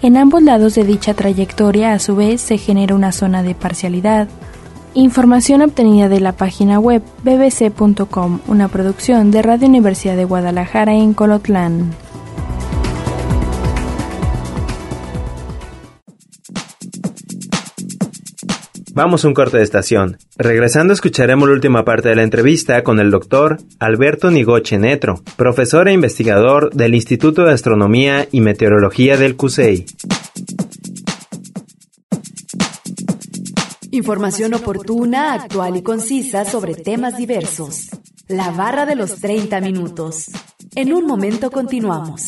En 0.01 0.17
ambos 0.17 0.41
lados 0.43 0.75
de 0.75 0.83
dicha 0.83 1.13
trayectoria, 1.13 1.93
a 1.93 1.99
su 1.99 2.15
vez, 2.15 2.41
se 2.41 2.57
genera 2.57 2.95
una 2.95 3.11
zona 3.11 3.43
de 3.43 3.55
parcialidad. 3.55 4.27
Información 4.95 5.61
obtenida 5.61 6.09
de 6.09 6.19
la 6.19 6.33
página 6.33 6.79
web 6.79 7.01
bbc.com, 7.23 8.39
una 8.47 8.67
producción 8.67 9.31
de 9.31 9.41
Radio 9.41 9.67
Universidad 9.67 10.15
de 10.15 10.25
Guadalajara 10.25 10.93
en 10.93 11.13
Colotlán. 11.13 11.91
Vamos 18.95 19.25
a 19.25 19.27
un 19.27 19.33
corte 19.33 19.57
de 19.57 19.63
estación. 19.63 20.19
Regresando 20.37 20.93
escucharemos 20.93 21.49
la 21.49 21.55
última 21.55 21.83
parte 21.83 22.09
de 22.09 22.15
la 22.15 22.21
entrevista 22.21 22.83
con 22.83 22.99
el 22.99 23.09
doctor 23.09 23.57
Alberto 23.79 24.29
Nigoche 24.29 24.77
Netro, 24.77 25.15
profesor 25.35 25.87
e 25.87 25.93
investigador 25.93 26.71
del 26.75 26.93
Instituto 26.93 27.43
de 27.43 27.53
Astronomía 27.53 28.27
y 28.31 28.41
Meteorología 28.41 29.17
del 29.17 29.35
CUSEI. 29.35 29.87
Información 33.89 34.53
oportuna, 34.53 35.33
actual 35.33 35.75
y 35.75 35.81
concisa 35.81 36.45
sobre 36.45 36.75
temas 36.75 37.17
diversos. 37.17 37.89
La 38.27 38.51
barra 38.51 38.85
de 38.85 38.95
los 38.95 39.15
30 39.15 39.59
minutos. 39.61 40.29
En 40.75 40.93
un 40.93 41.07
momento 41.07 41.49
continuamos. 41.49 42.27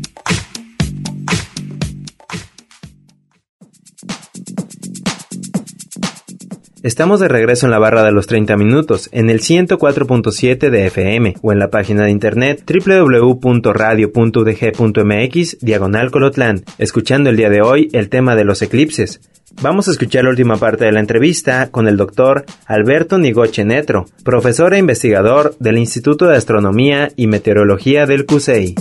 Estamos 6.83 7.19
de 7.19 7.27
regreso 7.27 7.67
en 7.67 7.71
la 7.71 7.77
barra 7.77 8.03
de 8.03 8.11
los 8.11 8.25
30 8.25 8.57
minutos, 8.57 9.07
en 9.11 9.29
el 9.29 9.39
104.7 9.39 10.71
de 10.71 10.87
FM 10.87 11.35
o 11.43 11.51
en 11.51 11.59
la 11.59 11.69
página 11.69 12.05
de 12.05 12.09
internet 12.09 12.63
www.radio.udg.mx 12.65 15.59
diagonal 15.59 16.09
Colotlán, 16.09 16.63
escuchando 16.79 17.29
el 17.29 17.37
día 17.37 17.51
de 17.51 17.61
hoy 17.61 17.89
el 17.93 18.09
tema 18.09 18.35
de 18.35 18.45
los 18.45 18.63
eclipses. 18.63 19.21
Vamos 19.61 19.87
a 19.87 19.91
escuchar 19.91 20.23
la 20.23 20.31
última 20.31 20.57
parte 20.57 20.85
de 20.85 20.91
la 20.91 21.01
entrevista 21.01 21.69
con 21.69 21.87
el 21.87 21.97
doctor 21.97 22.45
Alberto 22.65 23.19
Nigoche 23.19 23.63
Netro, 23.63 24.07
profesor 24.23 24.73
e 24.73 24.79
investigador 24.79 25.55
del 25.59 25.77
Instituto 25.77 26.25
de 26.25 26.37
Astronomía 26.37 27.11
y 27.15 27.27
Meteorología 27.27 28.07
del 28.07 28.25
CUSEI. 28.25 28.73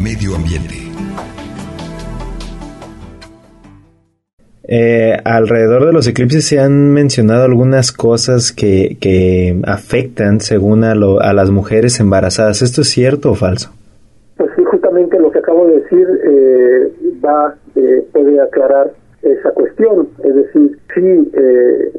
Medio 0.00 0.34
ambiente. 0.34 0.85
Eh, 4.68 5.16
alrededor 5.24 5.86
de 5.86 5.92
los 5.92 6.08
eclipses 6.08 6.44
se 6.44 6.58
han 6.58 6.92
mencionado 6.92 7.44
algunas 7.44 7.92
cosas 7.92 8.50
que, 8.50 8.96
que 9.00 9.60
afectan 9.64 10.40
según 10.40 10.82
a, 10.82 10.94
lo, 10.96 11.20
a 11.20 11.32
las 11.32 11.50
mujeres 11.50 12.00
embarazadas. 12.00 12.62
¿Esto 12.62 12.80
es 12.80 12.88
cierto 12.88 13.30
o 13.30 13.34
falso? 13.34 13.70
Pues 14.36 14.50
sí, 14.56 14.64
justamente 14.64 15.18
lo 15.20 15.30
que 15.30 15.38
acabo 15.38 15.66
de 15.66 15.80
decir 15.80 16.08
eh, 16.24 16.92
va, 17.24 17.54
eh, 17.76 18.04
puede 18.12 18.40
aclarar 18.40 18.90
esa 19.22 19.50
cuestión. 19.52 20.08
Es 20.24 20.34
decir, 20.34 20.78
si 20.94 21.00
eh, 21.00 21.92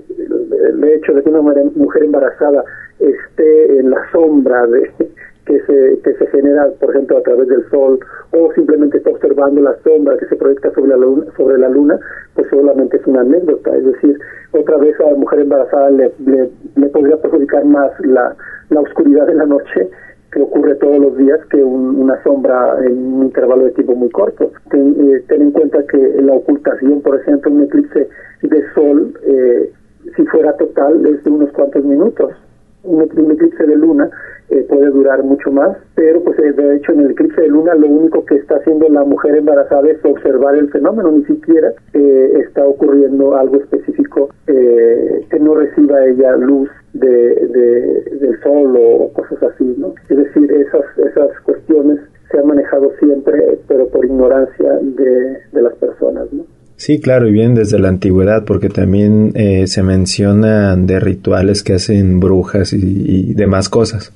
el 0.70 0.84
hecho 0.84 1.14
de 1.14 1.24
que 1.24 1.30
una 1.30 1.42
mujer 1.42 2.04
embarazada 2.04 2.64
esté 3.00 3.80
en 3.80 3.92
la 3.92 4.02
sombra 4.12 4.68
de 4.68 4.92
que 5.46 5.62
se, 5.62 6.00
que 6.04 6.14
se 6.16 6.28
genera, 6.28 6.68
por 6.80 6.90
ejemplo, 6.90 7.18
a 7.18 7.22
través 7.22 7.48
del 7.48 7.68
sol, 7.70 8.00
o 8.32 8.52
simplemente 8.54 8.98
está 8.98 9.12
observando 9.12 9.62
la 9.62 9.76
sombra 9.82 10.18
que 10.18 10.26
se 10.26 10.36
proyecta 10.36 10.72
sobre 10.74 10.90
la 10.90 10.98
sobre 11.38 11.58
la 11.58 11.70
luna 11.70 11.98
pues 12.38 12.50
solamente 12.52 12.98
es 12.98 13.08
una 13.08 13.22
anécdota. 13.22 13.76
Es 13.76 13.84
decir, 13.84 14.18
otra 14.52 14.78
vez 14.78 14.98
a 15.00 15.10
la 15.10 15.18
mujer 15.18 15.40
embarazada 15.40 15.90
le, 15.90 16.12
le, 16.76 16.88
podría 16.90 17.18
perjudicar 17.18 17.66
más 17.66 17.92
la, 18.02 18.36
la 18.70 18.82
oscuridad 18.82 19.26
de 19.26 19.34
la 19.34 19.46
noche 19.46 19.90
que 20.32 20.42
ocurre 20.42 20.76
todos 20.76 21.00
los 21.00 21.18
días 21.18 21.40
que 21.50 21.64
una 21.64 22.22
sombra 22.24 22.78
en 22.86 22.96
un 22.96 23.24
intervalo 23.24 23.66
de 23.66 23.72
tiempo 23.72 23.96
muy 23.96 24.10
corto. 24.12 24.52
Ten, 24.70 24.96
eh, 25.00 25.24
en 25.30 25.52
cuenta 25.52 25.84
que 25.88 25.98
la 26.22 26.34
ocultación, 26.34 27.02
por 27.02 27.20
ejemplo, 27.20 27.52
un 27.52 27.64
eclipse 27.64 28.08
de 28.44 28.64
sol, 28.76 29.14
eh, 29.24 29.72
si 30.16 30.26
fuera 30.26 30.54
total, 30.58 31.06
es 31.08 31.24
de 31.24 31.32
unos 31.32 31.52
cuantos 31.54 31.84
minutos. 31.84 32.34
Un, 32.84 33.02
un 33.02 33.32
eclipse 33.32 33.66
de 33.66 33.76
luna 33.76 34.12
eh, 34.50 34.66
puede 34.70 34.90
durar 34.92 35.24
mucho 35.24 35.52
más, 35.52 35.78
pero 35.96 36.24
pues 36.24 36.40
eh, 36.40 36.52
de 36.54 36.78
hecho 36.78 36.94
en 36.94 37.02
el 37.02 37.12
eclipse 37.12 37.42
de 37.42 37.48
luna 37.50 37.76
lo 37.76 37.88
único 37.88 38.26
que 38.26 38.36
está 38.36 38.56
haciendo 38.56 38.88
la 38.90 39.04
mujer 39.04 39.36
embarazada 39.36 39.90
es 39.90 40.04
observar 40.04 40.56
el 40.56 40.70
fenómeno, 40.70 41.12
ni 41.12 41.26
siquiera 41.26 41.74
eh, 41.94 42.34
está 42.48 42.66
ocurriendo 42.66 43.36
algo 43.36 43.58
específico 43.58 44.30
no 45.40 45.56
reciba 45.56 46.04
ella 46.04 46.36
luz 46.36 46.70
de, 46.94 47.08
del 48.20 48.42
sol 48.42 48.76
o 48.78 49.14
cosas 49.14 49.42
así, 49.44 49.76
¿no? 49.78 49.94
Es 50.10 50.18
decir, 50.18 50.52
esas, 50.52 50.84
esas 50.98 51.30
cuestiones 51.44 52.00
se 52.32 52.40
han 52.40 52.48
manejado 52.48 52.92
siempre, 53.00 53.60
pero 53.68 53.88
por 53.88 54.04
ignorancia 54.04 54.80
de, 54.82 55.38
de 55.52 55.62
las 55.62 55.74
personas, 55.76 56.32
¿no? 56.34 56.44
Sí, 56.78 57.02
claro, 57.02 57.28
y 57.28 57.32
bien 57.32 57.56
desde 57.56 57.80
la 57.80 57.90
antigüedad, 57.90 58.46
porque 58.46 58.70
también 58.70 59.32
eh, 59.36 59.66
se 59.66 59.82
mencionan 59.82 60.86
de 60.86 61.00
rituales 61.00 61.64
que 61.64 61.74
hacen 61.74 62.20
brujas 62.20 62.72
y, 62.72 63.34
demás 63.34 63.68
cosas. 63.68 64.14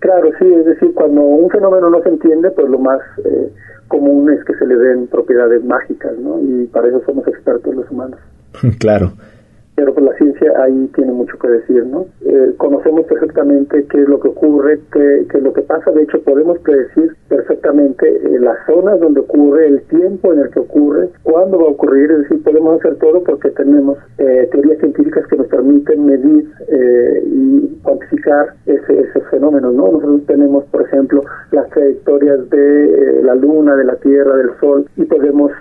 Claro, 0.00 0.30
sí, 0.38 0.46
es 0.52 0.66
decir, 0.66 0.92
cuando 0.94 1.20
un 1.20 1.48
fenómeno 1.48 1.90
no 1.90 2.02
se 2.02 2.08
pues 2.50 2.68
lo 2.68 2.78
más 2.78 3.00
eh, 3.24 3.52
común 3.88 4.32
es 4.32 4.44
que 4.44 4.54
se 4.54 4.66
le 4.66 4.76
den 4.76 5.06
propiedades 5.06 5.64
mágicas, 5.64 6.16
¿no? 6.18 6.40
Y 6.40 6.66
para 6.66 6.88
eso 6.88 7.02
somos 7.06 7.26
expertos 7.28 7.74
los 7.74 7.90
humanos. 7.90 8.18
claro 8.78 9.12
pero 9.74 9.92
pues 9.92 10.06
la 10.06 10.16
ciencia 10.16 10.52
ahí 10.62 10.90
tiene 10.94 11.12
mucho 11.12 11.36
que 11.38 11.48
decir, 11.48 11.84
¿no? 11.86 12.06
Eh, 12.24 12.54
conocemos 12.58 13.06
perfectamente 13.06 13.84
qué 13.90 14.02
es 14.02 14.08
lo 14.08 14.20
que 14.20 14.28
ocurre, 14.28 14.80
qué, 14.92 15.26
qué, 15.30 15.38
es 15.38 15.44
lo 15.44 15.52
que 15.52 15.62
pasa, 15.62 15.90
de 15.90 16.02
hecho 16.02 16.22
podemos 16.22 16.58
predecir 16.60 17.16
perfectamente 17.28 18.08
eh, 18.08 18.38
las 18.38 18.56
zonas 18.66 19.00
donde 19.00 19.20
ocurre, 19.20 19.66
el 19.66 19.82
tiempo 19.82 20.32
en 20.32 20.40
el 20.40 20.50
que 20.50 20.60
ocurre, 20.60 21.08
cuándo 21.22 21.58
va 21.58 21.64
a 21.64 21.70
ocurrir, 21.70 22.10
es 22.12 22.18
decir, 22.18 22.42
podemos 22.44 22.78
hacer 22.78 22.96
todo 22.96 23.22
porque 23.24 23.50
tenemos 23.50 23.98
eh, 24.18 24.48
teorías 24.52 24.78
científicas 24.78 25.26
que 25.26 25.36
nos 25.36 25.48
permiten 25.48 26.06
medir 26.06 26.44
y 27.26 27.80
cuantificar 27.82 28.54
ese, 28.66 29.00
esos 29.00 29.22
fenómenos, 29.30 29.74
¿no? 29.74 29.92
Nosotros 29.92 30.22
tenemos, 30.26 30.64
por 30.66 30.82
ejemplo, 30.82 31.22
las 31.50 31.68
trayectorias 31.70 32.48
de 32.50 33.20
la 33.22 33.34
Luna, 33.34 33.76
de 33.76 33.84
la 33.84 33.96
Tierra, 33.96 34.36
del 34.36 34.50
Sol, 34.60 34.86
y 34.96 35.04
podemos 35.04 35.52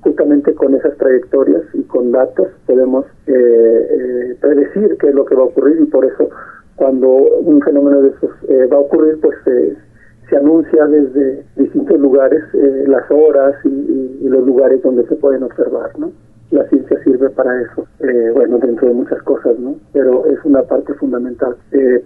justamente 0.00 0.54
con 0.54 0.74
esas 0.74 0.96
trayectorias 0.96 1.62
y 1.74 1.82
con 1.82 2.12
datos 2.12 2.48
podemos 2.66 3.01
eh, 3.26 3.32
eh, 3.32 4.36
predecir 4.40 4.96
qué 4.98 5.08
es 5.08 5.14
lo 5.14 5.24
que 5.24 5.34
va 5.34 5.42
a 5.42 5.46
ocurrir 5.46 5.80
y 5.80 5.86
por 5.86 6.04
eso 6.04 6.28
cuando 6.76 7.08
un 7.08 7.60
fenómeno 7.62 8.02
de 8.02 8.08
esos 8.10 8.30
eh, 8.48 8.66
va 8.66 8.76
a 8.76 8.80
ocurrir, 8.80 9.18
pues 9.20 9.36
se 9.44 10.36
anuncia 10.36 10.86
desde 10.86 11.44
distintos 11.56 12.00
lugares 12.00 12.42
las 12.86 13.08
horas 13.10 13.54
y, 13.64 14.26
los 14.28 14.46
lugares 14.46 14.80
donde 14.82 15.06
se 15.06 15.14
pueden 15.16 15.42
observar, 15.42 15.90
¿no? 15.98 16.10
La 16.50 16.66
ciencia 16.70 16.98
sirve 17.04 17.28
para 17.30 17.60
eso, 17.60 17.86
bueno, 18.32 18.58
dentro 18.58 18.88
de 18.88 18.94
muchas 18.94 19.22
cosas, 19.24 19.58
¿no? 19.58 19.74
Pero 19.92 20.24
es 20.26 20.38
una 20.44 20.62
parte 20.62 20.94
fundamental. 20.94 21.54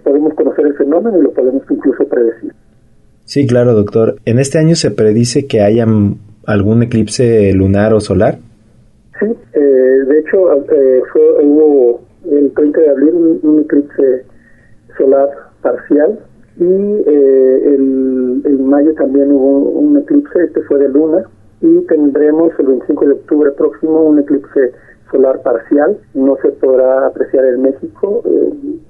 podemos 0.03 0.35
conocer 0.35 0.67
el 0.67 0.75
fenómeno 0.75 1.19
y 1.19 1.23
lo 1.23 1.31
podemos 1.31 1.63
incluso 1.71 2.05
predecir. 2.09 2.53
Sí, 3.25 3.47
claro, 3.47 3.75
doctor. 3.75 4.17
¿En 4.25 4.41
este 4.41 4.59
año 4.59 4.75
se 4.75 4.91
predice 4.91 5.47
que 5.47 5.61
haya 5.61 5.87
algún 6.47 6.83
eclipse 6.83 7.53
lunar 7.53 7.93
o 7.95 8.01
solar? 8.01 8.39
Sí, 9.19 9.35
eh, 9.55 9.61
de 9.61 10.19
hecho 10.19 10.53
eh, 10.53 11.03
fue, 11.13 11.45
hubo 11.45 12.01
el 12.31 12.53
30 12.53 12.81
de 12.81 12.91
abril 12.91 13.41
un, 13.43 13.61
eclipse 13.61 14.27
solar 14.99 15.31
parcial 15.63 16.19
y 16.59 17.03
eh, 17.07 17.75
el, 17.75 18.59
mayo 18.59 18.93
también 18.95 19.31
hubo 19.31 19.71
un 19.71 19.97
eclipse, 19.99 20.43
este 20.43 20.61
fue 20.63 20.81
de 20.81 20.89
luna, 20.89 21.25
y 21.61 21.81
tendremos 21.87 22.53
el 22.59 22.67
25 22.67 23.07
de 23.07 23.13
octubre 23.13 23.51
próximo 23.53 24.03
un 24.03 24.19
eclipse 24.19 24.73
solar 25.11 25.41
parcial, 25.43 25.97
no 26.15 26.37
se 26.43 26.51
podrá 26.51 27.07
apreciar 27.07 27.45
en 27.45 27.63
México, 27.63 28.23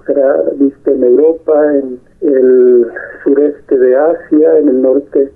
será 0.05 0.41
visto 0.55 0.91
en 0.91 1.03
Europa, 1.03 1.75
en 1.75 1.99
el 2.21 2.87
sureste 3.23 3.77
de 3.77 3.95
Asia, 3.95 4.57
en 4.57 4.69
el 4.69 4.81
norte 4.81 5.19
de 5.19 5.31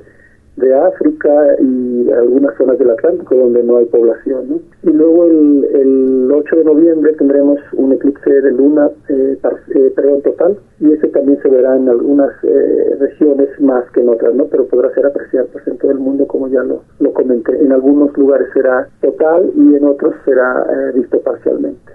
África 0.74 1.56
y 1.60 2.10
algunas 2.12 2.56
zonas 2.58 2.78
del 2.78 2.92
Atlántico 2.92 3.36
donde 3.36 3.64
no 3.64 3.78
hay 3.78 3.86
población. 3.86 4.62
Y 4.84 4.90
luego 4.90 5.26
el, 5.26 5.66
el 5.74 6.32
8 6.32 6.56
de 6.58 6.64
noviembre 6.64 7.14
tendremos 7.14 7.60
un 7.74 7.94
eclipse 7.94 8.30
de 8.30 8.52
luna, 8.52 8.90
eh, 9.10 9.38
eh, 9.76 9.94
perdón, 9.96 10.22
total, 10.22 10.58
y 10.80 10.92
ese 10.92 11.08
también 11.08 11.40
se 11.42 11.50
verá 11.50 11.76
en 11.76 11.90
algunas 11.90 12.32
eh, 12.44 12.96
regiones 13.00 13.50
más 13.60 13.90
que 13.92 14.02
en 14.02 14.10
otras, 14.10 14.34
¿no? 14.36 14.46
pero 14.46 14.66
podrá 14.66 14.94
ser 14.94 15.06
apreciado 15.06 15.48
pues, 15.52 15.68
en 15.68 15.78
todo 15.78 15.92
el 15.92 16.00
mundo 16.00 16.28
como 16.28 16.48
ya 16.48 16.64
lo, 16.64 16.84
lo 17.00 17.14
comenté. 17.14 17.58
En 17.60 17.72
algunos 17.72 18.16
lugares 18.18 18.48
será 18.54 18.88
total 19.02 19.52
y 19.56 19.76
en 19.76 19.86
otros 19.86 20.16
será 20.26 20.66
eh, 20.70 20.92
visto 20.96 21.20
parcialmente. 21.22 21.94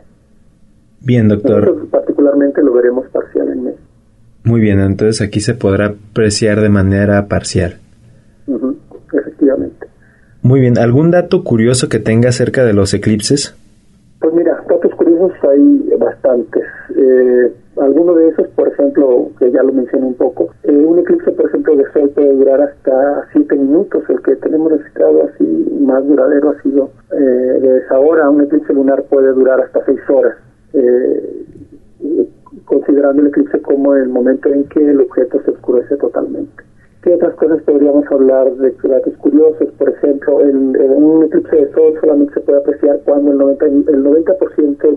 Bien, 1.00 1.28
doctor. 1.28 1.60
Nosotros 1.60 1.88
particularmente 1.90 2.62
lo 2.62 2.72
veremos 2.72 3.06
parcial 3.08 3.48
en 3.48 3.64
México. 3.64 3.82
Muy 4.44 4.60
bien, 4.60 4.80
entonces 4.80 5.20
aquí 5.26 5.40
se 5.40 5.54
podrá 5.54 5.86
apreciar 5.86 6.60
de 6.60 6.68
manera 6.68 7.26
parcial. 7.26 7.78
Muy 10.46 10.60
bien, 10.60 10.78
¿algún 10.78 11.10
dato 11.10 11.42
curioso 11.42 11.88
que 11.88 11.98
tenga 11.98 12.28
acerca 12.28 12.64
de 12.64 12.72
los 12.72 12.94
eclipses? 12.94 13.56
Pues 14.20 14.32
mira, 14.32 14.62
datos 14.68 14.94
curiosos 14.94 15.32
hay 15.42 15.90
bastantes. 15.98 16.62
Eh, 16.96 17.52
alguno 17.80 18.14
de 18.14 18.28
esos, 18.28 18.46
por 18.54 18.68
ejemplo, 18.68 19.32
que 19.40 19.50
ya 19.50 19.64
lo 19.64 19.72
mencioné 19.72 20.06
un 20.06 20.14
poco, 20.14 20.50
eh, 20.62 20.70
un 20.70 21.00
eclipse, 21.00 21.32
por 21.32 21.46
ejemplo, 21.46 21.74
de 21.74 21.90
sol 21.92 22.12
puede 22.14 22.32
durar 22.36 22.60
hasta 22.60 23.26
7 23.32 23.56
minutos. 23.56 24.04
El 24.08 24.22
que 24.22 24.36
tenemos 24.36 24.70
registrado 24.70 25.24
así 25.24 25.78
más 25.80 26.06
duradero 26.06 26.50
ha 26.50 26.62
sido 26.62 26.90
eh, 27.10 27.16
de 27.16 27.78
esa 27.78 27.98
hora. 27.98 28.30
Un 28.30 28.44
eclipse 28.44 28.72
lunar 28.72 29.02
puede 29.10 29.32
durar 29.32 29.60
hasta 29.60 29.84
6 29.84 29.98
horas. 30.10 30.36
Eh, 30.74 31.44
considerando 32.66 33.20
el 33.20 33.28
eclipse 33.28 33.60
como 33.62 33.96
el 33.96 34.08
momento 34.10 34.48
en 34.48 34.62
que 34.68 34.90
el 34.90 35.00
objeto 35.00 35.42
se 35.44 35.50
oscurece 35.50 35.96
totalmente. 35.96 36.55
¿Qué 37.06 37.14
otras 37.14 37.36
cosas 37.36 37.62
podríamos 37.62 38.04
hablar 38.10 38.52
de 38.56 38.74
datos 38.82 39.16
curiosos? 39.18 39.68
Por 39.78 39.90
ejemplo, 39.90 40.40
en, 40.40 40.76
un 40.76 41.22
eclipse 41.22 41.54
de 41.54 41.72
sol 41.72 41.94
solamente 42.00 42.34
se 42.34 42.40
puede 42.40 42.58
apreciar 42.58 42.98
cuando 43.04 43.30
el 43.30 43.38
90%, 43.38 43.88
el 43.94 44.02
90 44.02 44.26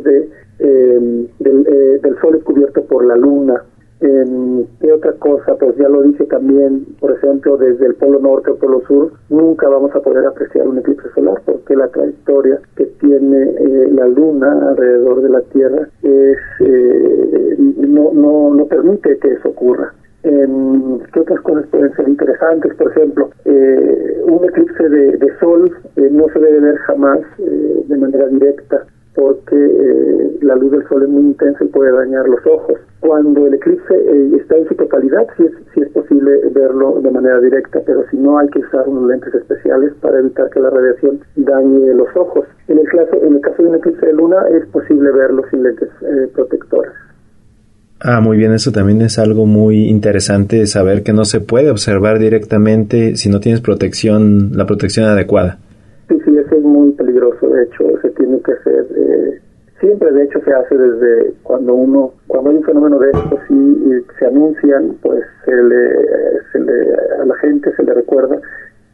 de, 0.10 0.30
em, 0.58 1.28
del, 1.38 1.68
eh, 1.68 2.00
del 2.02 2.20
sol 2.20 2.34
es 2.34 2.44
cubierto 2.44 2.84
por 2.86 3.06
la 3.06 3.16
luna. 3.16 3.64
¿Qué 4.00 4.92
otra 4.92 5.14
cosa? 5.20 5.56
Pues 5.60 5.76
ya 5.78 5.88
lo 5.88 6.02
dije 6.02 6.26
también, 6.26 6.84
por 7.00 7.12
ejemplo, 7.12 7.58
desde 7.58 7.86
el 7.86 7.94
polo 7.94 8.18
norte 8.18 8.50
o 8.50 8.56
polo 8.56 8.82
sur, 8.88 9.12
nunca 9.30 9.70
vamos 9.70 9.96
a 9.96 10.00
poder 10.00 10.26
apreciar 10.26 10.68
un 10.68 10.80
eclipse 10.80 11.10
solar 11.14 11.40
porque 11.46 11.76
la 11.76 11.90
trayectoria 11.90 12.60
que 12.76 12.86
tiene 12.86 13.52
eh, 13.60 13.88
la 13.92 14.08
luna 14.08 14.70
alrededor 14.70 15.22
de 15.22 15.30
la 15.30 15.42
Tierra 15.42 15.88
es, 16.02 16.38
eh, 16.62 17.56
no, 17.78 18.14
no, 18.14 18.56
no 18.56 18.66
permite 18.66 19.20
que 19.20 19.34
eso 19.34 19.50
ocurra. 19.50 19.94
¿Qué 20.22 21.20
otras 21.20 21.40
cosas 21.42 21.66
pueden 21.68 21.96
ser 21.96 22.10
interesantes? 22.10 22.74
Por 22.76 22.92
ejemplo, 22.92 23.30
eh, 23.46 24.22
un 24.26 24.44
eclipse 24.44 24.90
de, 24.90 25.40
sol 25.40 25.72
eh, 25.96 26.10
no 26.12 26.28
se 26.34 26.40
debe 26.40 26.60
ver 26.60 26.76
jamás 26.80 27.20
eh, 27.38 27.84
de 27.88 27.98
manera 27.98 28.28
directa 28.28 28.86
porque 29.16 29.56
la 30.42 30.56
luz 30.56 30.72
del 30.72 30.88
sol 30.88 31.04
es 31.04 31.10
muy 31.10 31.24
intensa 31.24 31.64
y 31.64 31.68
puede 31.68 31.92
dañar 31.92 32.28
los 32.30 32.46
ojos. 32.46 32.80
Cuando 33.02 33.48
el 33.48 33.54
eclipse 33.56 33.96
está 34.38 34.56
en 34.56 34.68
su 34.68 34.76
totalidad, 34.76 35.28
sí 35.36 35.44
es, 35.44 35.52
sí 35.74 35.82
es 35.82 35.90
posible 35.90 36.40
verlo 36.52 37.02
de 37.02 37.12
manera 37.12 37.40
directa, 37.42 37.82
pero 37.86 38.06
si 38.12 38.18
no 38.18 38.38
hay 38.38 38.48
que 38.50 38.60
usar 38.60 38.88
unos 38.88 39.08
lentes 39.08 39.34
especiales 39.34 39.94
para 40.02 40.20
evitar 40.20 40.50
que 40.52 40.62
la 40.62 40.70
radiación 40.70 41.20
dañe 41.36 41.94
los 41.94 42.16
ojos. 42.16 42.46
En 42.70 42.80
el 42.80 42.88
caso, 42.88 43.22
en 43.22 43.36
el 43.36 43.42
caso 43.42 43.62
de 43.62 43.70
un 43.70 43.76
eclipse 43.76 44.06
de 44.06 44.14
luna 44.14 44.38
es 44.52 44.66
posible 44.68 45.12
verlo 45.12 45.44
sin 45.50 45.64
lentes 45.64 45.90
protectores. 46.34 46.94
Ah, 48.02 48.22
muy 48.22 48.38
bien, 48.38 48.54
eso 48.54 48.72
también 48.72 49.02
es 49.02 49.20
algo 49.20 49.46
muy 49.46 49.90
interesante 49.90 50.66
saber 50.68 51.04
que 51.04 51.12
no 51.12 51.26
se 51.26 51.42
puede 51.42 51.70
observar 51.70 52.18
directamente 52.18 53.18
si 53.18 53.30
no 53.30 53.42
tienes 53.42 53.60
protección, 53.60 54.52
la 54.54 54.66
protección 54.66 55.06
adecuada. 55.06 55.58
Sí, 56.08 56.16
sí, 56.24 56.38
eso 56.38 56.56
es 56.56 56.64
muy 56.64 56.92
peligroso, 56.92 57.50
de 57.50 57.64
hecho, 57.64 57.84
se 58.02 58.10
tiene 58.12 58.40
que 58.40 58.54
hacer, 58.54 58.86
eh, 58.96 59.42
siempre 59.82 60.12
de 60.14 60.24
hecho 60.24 60.40
se 60.46 60.54
hace 60.54 60.78
desde 60.78 61.34
cuando 61.44 61.74
uno, 61.74 62.14
cuando 62.28 62.52
hay 62.52 62.58
un 62.58 62.64
fenómeno 62.64 63.00
de 63.00 63.12
esto, 63.12 63.38
sí 63.48 63.80
se 64.18 64.26
anuncian, 64.26 64.96
pues 65.02 65.22
se 65.46 65.52
le, 65.52 65.90
se 66.52 66.60
le, 66.60 66.94
a 67.22 67.26
la 67.26 67.36
gente 67.36 67.70
se 67.76 67.84
le 67.84 67.94
recuerda 67.94 68.40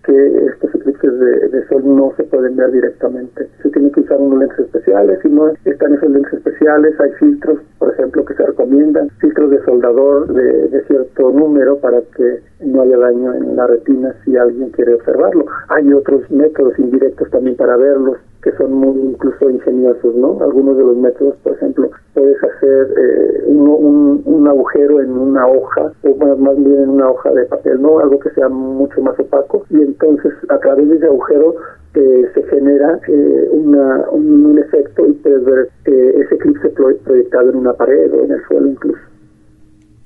que 0.05 0.47
estos 0.47 0.73
eclipses 0.75 1.19
de, 1.19 1.67
sol 1.67 1.81
no 1.83 2.13
se 2.15 2.23
pueden 2.23 2.55
ver 2.55 2.71
directamente. 2.71 3.47
Se 3.61 3.69
tienen 3.69 3.91
que 3.91 4.01
usar 4.01 4.19
unos 4.19 4.39
lentes 4.39 4.59
especiales, 4.59 5.19
si 5.21 5.29
no 5.29 5.47
están 5.65 5.93
esos 5.93 6.09
lentes 6.09 6.33
especiales, 6.33 6.99
hay 6.99 7.11
filtros, 7.19 7.59
por 7.79 7.93
ejemplo, 7.93 8.23
que 8.25 8.35
se 8.35 8.45
recomiendan, 8.45 9.09
filtros 9.19 9.49
de 9.49 9.63
soldador 9.63 10.31
de, 10.33 10.67
de 10.67 10.83
cierto 10.85 11.31
número 11.31 11.77
para 11.77 12.01
que 12.15 12.39
no 12.61 12.81
haya 12.81 12.97
daño 12.97 13.33
en 13.33 13.55
la 13.55 13.67
retina 13.67 14.13
si 14.23 14.37
alguien 14.37 14.69
quiere 14.69 14.93
observarlo. 14.93 15.45
Hay 15.69 15.91
otros 15.91 16.29
métodos 16.29 16.77
indirectos 16.77 17.29
también 17.31 17.55
para 17.55 17.77
verlos, 17.77 18.17
que 18.45 18.51
son 18.57 18.73
muy 18.73 19.01
incluso 19.01 19.49
ingeniosos, 19.49 20.15
¿no? 20.15 20.37
Algunos 20.39 20.77
de 20.77 20.83
los 20.83 20.95
métodos, 20.95 21.35
por 21.37 21.53
ejemplo, 21.53 21.89
puedes 22.13 22.37
hacer 22.43 22.93
eh, 22.95 23.43
un, 23.47 24.21
un, 24.23 24.47
agujero 24.47 25.01
en 25.01 25.09
una 25.09 25.47
hoja, 25.47 25.91
o 26.03 26.35
más, 26.37 26.55
bien 26.63 26.83
en 26.83 26.89
una 26.89 27.09
hoja 27.09 27.31
de 27.31 27.45
papel, 27.45 27.81
¿no? 27.81 27.97
Algo 27.97 28.19
que 28.19 28.29
sea 28.35 28.47
mucho 28.47 29.01
más 29.01 29.19
opaco, 29.19 29.65
y 29.71 29.81
entonces 29.81 30.31
a 30.49 30.59
través 30.59 30.87
de 30.87 30.97
ese 30.97 31.07
agujero 31.07 31.55
eh, 31.95 32.25
se 32.35 32.43
genera 32.43 32.99
eh, 33.07 33.49
una, 33.51 34.11
un, 34.11 34.59
efecto 34.59 35.07
y 35.07 35.13
puedes 35.13 35.43
ver 35.43 35.69
ese 35.85 36.35
eclipse 36.35 36.69
proyectado 37.03 37.49
en 37.49 37.55
una 37.55 37.73
pared 37.73 38.13
o 38.13 38.25
en 38.25 38.31
el 38.31 38.41
suelo 38.47 38.67
incluso. 38.67 39.01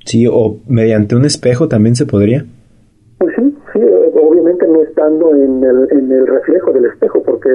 Sí, 0.06 0.26
o 0.32 0.60
mediante 0.66 1.14
un 1.18 1.26
espejo 1.26 1.68
también 1.68 1.96
se 1.96 2.06
podría. 2.06 2.46
Pues 3.18 3.36
sí, 3.36 3.54
obviamente 4.22 4.68
no 4.68 4.82
es 4.82 4.90
proyectando 5.00 5.36
en 5.36 5.64
el, 5.64 5.88
en 5.92 6.12
el 6.12 6.28
reflejo 6.28 6.72
del 6.74 6.86
espejo, 6.86 7.22
porque 7.24 7.50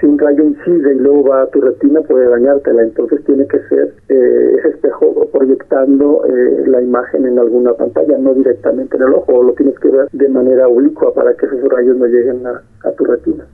si 0.00 0.06
un 0.06 0.18
rayo 0.18 0.44
incide 0.44 0.94
y 0.94 0.98
luego 0.98 1.24
va 1.28 1.42
a 1.42 1.46
tu 1.48 1.60
retina 1.60 2.00
puede 2.02 2.28
dañártela, 2.28 2.82
entonces 2.82 3.24
tiene 3.24 3.46
que 3.46 3.58
ser 3.68 3.92
eh, 4.08 4.56
ese 4.58 4.68
espejo 4.68 5.28
proyectando 5.32 6.24
eh, 6.26 6.64
la 6.66 6.80
imagen 6.80 7.26
en 7.26 7.38
alguna 7.38 7.72
pantalla, 7.74 8.18
no 8.18 8.34
directamente 8.34 8.96
en 8.96 9.02
el 9.02 9.14
ojo, 9.14 9.32
o 9.34 9.42
lo 9.42 9.52
tienes 9.52 9.78
que 9.78 9.88
ver 9.90 10.08
de 10.12 10.28
manera 10.28 10.68
oblicua 10.68 11.12
para 11.14 11.34
que 11.34 11.46
esos 11.46 11.62
rayos 11.70 11.96
no 11.96 12.06
lleguen 12.06 12.46
a, 12.46 12.62
a 12.88 12.92
tu 12.92 13.04
retina. 13.04 13.44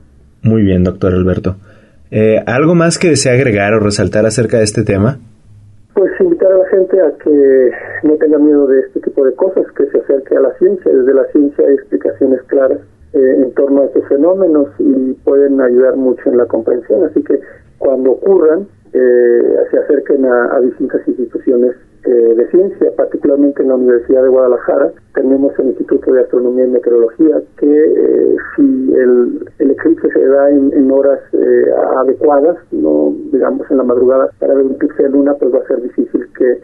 Muy 0.43 0.63
bien, 0.63 0.83
doctor 0.83 1.13
Alberto. 1.13 1.55
Eh, 2.11 2.41
¿Algo 2.45 2.75
más 2.75 2.99
que 2.99 3.09
desea 3.09 3.33
agregar 3.33 3.73
o 3.73 3.79
resaltar 3.79 4.25
acerca 4.25 4.57
de 4.57 4.63
este 4.63 4.83
tema? 4.83 5.17
Pues 5.93 6.11
invitar 6.45 6.51
a 6.51 6.57
la 6.57 6.69
gente 6.69 7.01
a 7.01 7.11
que 7.23 7.71
no 8.03 8.15
tenga 8.15 8.37
miedo 8.37 8.67
de 8.67 8.79
este 8.81 8.99
tipo 9.01 9.25
de 9.25 9.33
cosas, 9.33 9.65
que 9.75 9.85
se 9.87 9.99
acerque 9.99 10.35
a 10.35 10.41
la 10.41 10.53
ciencia. 10.57 10.91
Desde 10.91 11.13
la 11.13 11.25
ciencia 11.31 11.65
hay 11.67 11.73
explicaciones 11.75 12.41
claras 12.43 12.79
eh, 13.13 13.35
en 13.37 13.51
torno 13.53 13.81
a 13.81 13.85
estos 13.85 14.07
fenómenos 14.07 14.67
y 14.79 15.13
pueden 15.23 15.59
ayudar 15.61 15.95
mucho 15.95 16.29
en 16.29 16.37
la 16.37 16.45
comprensión. 16.45 17.03
Así 17.05 17.23
que 17.23 17.39
cuando 17.77 18.11
ocurran, 18.11 18.67
eh, 18.93 19.55
se 19.71 19.77
acerquen 19.77 20.25
a 20.25 20.59
distintas 20.61 21.07
instituciones 21.07 21.75
eh, 22.05 22.35
de 22.35 22.47
ciencia, 22.49 22.91
particularmente 22.95 23.63
en 23.63 23.69
la 23.69 23.75
Universidad 23.75 24.23
de 24.23 24.29
Guadalajara, 24.29 24.91
tenemos 25.13 25.57
el 25.59 25.67
Instituto 25.67 26.13
de 26.13 26.21
Astronomía 26.21 26.65
y 26.65 26.69
Meteorología, 26.69 27.41
que 27.57 27.65
eh, 27.65 28.35
si 28.55 28.93
el, 28.93 29.47
eclipse 29.59 30.09
se 30.11 30.25
da 30.25 30.49
en, 30.49 30.91
horas 30.91 31.19
eh, 31.33 31.65
adecuadas, 31.97 32.57
no 32.71 33.13
digamos 33.31 33.69
en 33.69 33.77
la 33.77 33.83
madrugada, 33.83 34.29
para 34.39 34.53
ver 34.53 34.65
un 34.65 34.73
eclipse 34.73 35.03
de 35.03 35.09
luna, 35.09 35.33
pues 35.33 35.53
va 35.53 35.59
a 35.59 35.67
ser 35.67 35.81
difícil 35.81 36.27
que 36.37 36.61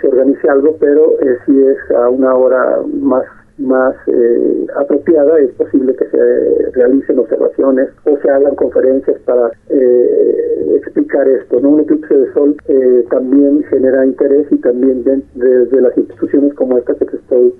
se 0.00 0.08
organice 0.08 0.48
algo, 0.48 0.76
pero 0.80 1.16
si 1.46 1.64
es 1.64 1.78
a 1.92 2.08
una 2.08 2.34
hora 2.34 2.80
más 3.00 3.24
más 3.58 3.94
eh, 4.06 4.66
apropiada, 4.76 5.38
es 5.40 5.50
posible 5.52 5.94
que 5.94 6.06
se 6.06 6.70
realicen 6.72 7.18
observaciones 7.18 7.88
o 8.04 8.16
se 8.18 8.30
hagan 8.30 8.54
conferencias 8.54 9.18
para 9.20 9.50
eh, 9.68 10.41
explicar 10.82 11.26
esto. 11.28 11.60
¿no? 11.60 11.70
Un 11.70 11.80
eclipse 11.80 12.14
de 12.14 12.32
sol 12.32 12.56
eh, 12.68 13.04
también 13.10 13.62
genera 13.70 14.04
interés 14.04 14.46
y 14.50 14.56
también 14.56 15.02
desde 15.04 15.80
las 15.80 15.96
instituciones 15.96 16.54
como 16.54 16.78
esta 16.78 16.94
que 16.94 17.06
te 17.06 17.16
estoy 17.16 17.54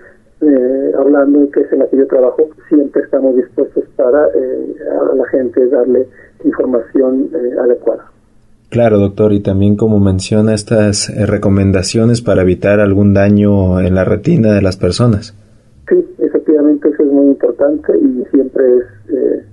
hablando 0.98 1.44
y 1.44 1.50
que 1.50 1.61
es 1.61 1.72
en 1.72 1.78
la 1.78 1.87
que 1.87 1.96
yo 1.96 2.06
trabajo, 2.08 2.48
siempre 2.68 3.02
estamos 3.02 3.37
dispuestos 3.37 3.85
para 3.96 4.24
a 4.24 5.14
la 5.14 5.24
gente 5.28 5.68
darle 5.68 6.08
información 6.44 7.30
adecuada. 7.61 8.11
Claro, 8.72 8.98
doctor, 8.98 9.32
y 9.35 9.40
también 9.40 9.76
como 9.76 10.00
menciona 10.00 10.54
estas 10.54 11.12
recomendaciones 11.28 12.22
para 12.22 12.42
evitar 12.42 12.80
algún 12.80 13.12
daño 13.14 13.80
en 13.80 13.94
la 13.94 14.04
retina 14.04 14.52
de 14.52 14.62
las 14.62 14.76
personas. 14.76 15.37
Sí, 15.88 16.02
efectivamente 16.18 16.88
eso 16.88 17.02
es 17.02 17.12
muy 17.12 17.26
importante 17.26 17.92
y 17.98 18.24
siempre 18.30 18.64
es 18.78 19.44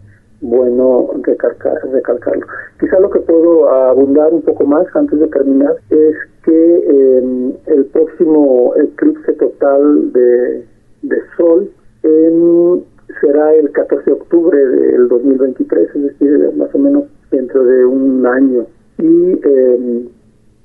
eh, 0.41 0.45
bueno 0.45 1.11
recalcarlo. 1.23 2.45
Quizá 2.79 2.99
lo 2.99 3.09
que 3.09 3.19
puedo 3.19 3.69
abundar 3.69 4.33
un 4.33 4.41
poco 4.41 4.65
más 4.65 4.85
antes 4.95 5.19
de 5.19 5.27
terminar 5.27 5.75
es 5.89 6.15
que 6.43 7.17
em, 7.17 7.53
el 7.67 7.85
próximo 7.85 8.73
eclipse 8.77 9.33
total 9.33 10.13
de, 10.13 10.65
Sol 11.37 11.69
será 13.21 13.53
el 13.55 13.71
14 13.71 14.05
de 14.05 14.11
octubre 14.11 14.57
del 14.57 15.07
2023, 15.07 15.95
es 15.95 16.03
decir, 16.03 16.51
más 16.55 16.73
o 16.73 16.79
menos 16.79 17.05
dentro 17.31 17.63
de 17.63 17.85
un 17.85 18.25
año. 18.25 18.65
Y 18.97 19.39
em, 19.43 20.07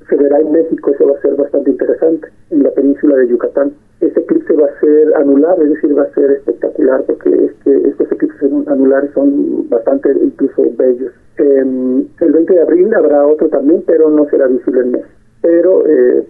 se 0.08 0.16
verá 0.16 0.40
en 0.40 0.52
México, 0.52 0.90
eso 0.90 1.06
va 1.06 1.16
a 1.16 1.22
ser 1.22 1.34
bastante 1.36 1.70
interesante, 1.70 2.28
en 2.50 2.62
la 2.62 2.70
península 2.70 3.16
de 3.16 3.28
Yucatán 3.28 3.72
ese 4.06 4.20
eclipse 4.20 4.54
va 4.54 4.66
a 4.66 4.80
ser 4.80 5.14
anular, 5.16 5.60
es 5.62 5.70
decir, 5.70 5.96
va 5.96 6.02
a 6.02 6.14
ser 6.14 6.30
espectacular 6.32 7.02
porque 7.06 7.30
este, 7.30 7.88
estos 7.88 8.10
eclipses 8.12 8.50
anulares 8.66 9.10
son 9.14 9.68
bastante 9.68 10.10
incluso 10.12 10.62
bellos. 10.76 11.12
el 11.36 12.32
20 12.32 12.54
de 12.54 12.60
abril 12.60 12.94
habrá 12.94 13.26
otro 13.26 13.48
también, 13.48 13.82
pero 13.86 14.10
no 14.10 14.28
será 14.28 14.46
visible 14.46 14.80
en 14.80 14.92
mes. 14.92 15.04
Pero, 15.42 15.86
eh, 15.86 16.24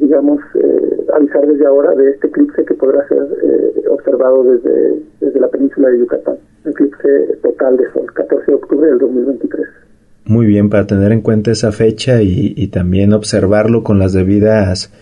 digamos, 0.00 0.40
eh, 0.54 1.06
avisar 1.14 1.46
desde 1.46 1.66
ahora 1.66 1.94
de 1.94 2.10
este 2.10 2.26
eclipse 2.26 2.64
que 2.64 2.74
podrá 2.74 3.06
ser 3.08 3.18
eh, 3.18 3.88
observado 3.88 4.42
desde, 4.42 5.00
desde 5.20 5.40
la 5.40 5.48
península 5.48 5.90
de 5.90 5.98
Yucatán. 6.00 6.36
Eclipse 6.64 7.38
total 7.42 7.76
de 7.76 7.84
sol, 7.92 8.06
14 8.12 8.46
de 8.46 8.54
octubre 8.54 8.88
del 8.88 8.98
2023. 8.98 9.66
Muy 10.24 10.46
bien, 10.46 10.68
para 10.70 10.86
tener 10.86 11.12
en 11.12 11.20
cuenta 11.20 11.52
esa 11.52 11.70
fecha 11.70 12.20
y, 12.20 12.52
y 12.56 12.68
también 12.68 13.12
observarlo 13.12 13.84
con 13.84 13.98
las 13.98 14.12
debidas 14.12 14.92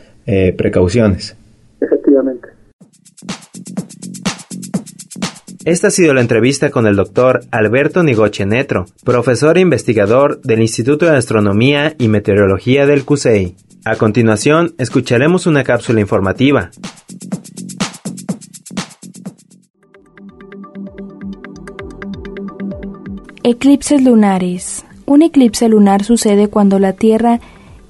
precauciones 0.57 1.37
Esta 5.65 5.87
ha 5.89 5.91
sido 5.91 6.13
la 6.13 6.21
entrevista 6.21 6.71
con 6.71 6.87
el 6.87 6.95
doctor 6.95 7.41
Alberto 7.51 8.03
Nigoche 8.03 8.45
Netro, 8.45 8.85
profesor 9.03 9.57
e 9.57 9.63
investigador 9.63 10.43
del 10.43 10.61
Instituto 10.61 11.07
de 11.07 11.17
Astronomía 11.17 11.95
y 11.99 12.09
Meteorología 12.09 12.85
del 12.85 13.07
CUSEI. 13.07 13.57
A 13.87 13.97
continuación, 13.97 14.75
escucharemos 14.77 15.47
una 15.47 15.65
cápsula 15.65 16.01
informativa. 16.01 16.71
Eclipses 23.43 24.03
lunares. 24.03 24.85
Un 25.07 25.23
eclipse 25.23 25.67
lunar 25.71 26.05
sucede 26.05 26.49
cuando 26.49 26.79
la 26.79 26.93
Tierra 26.93 27.41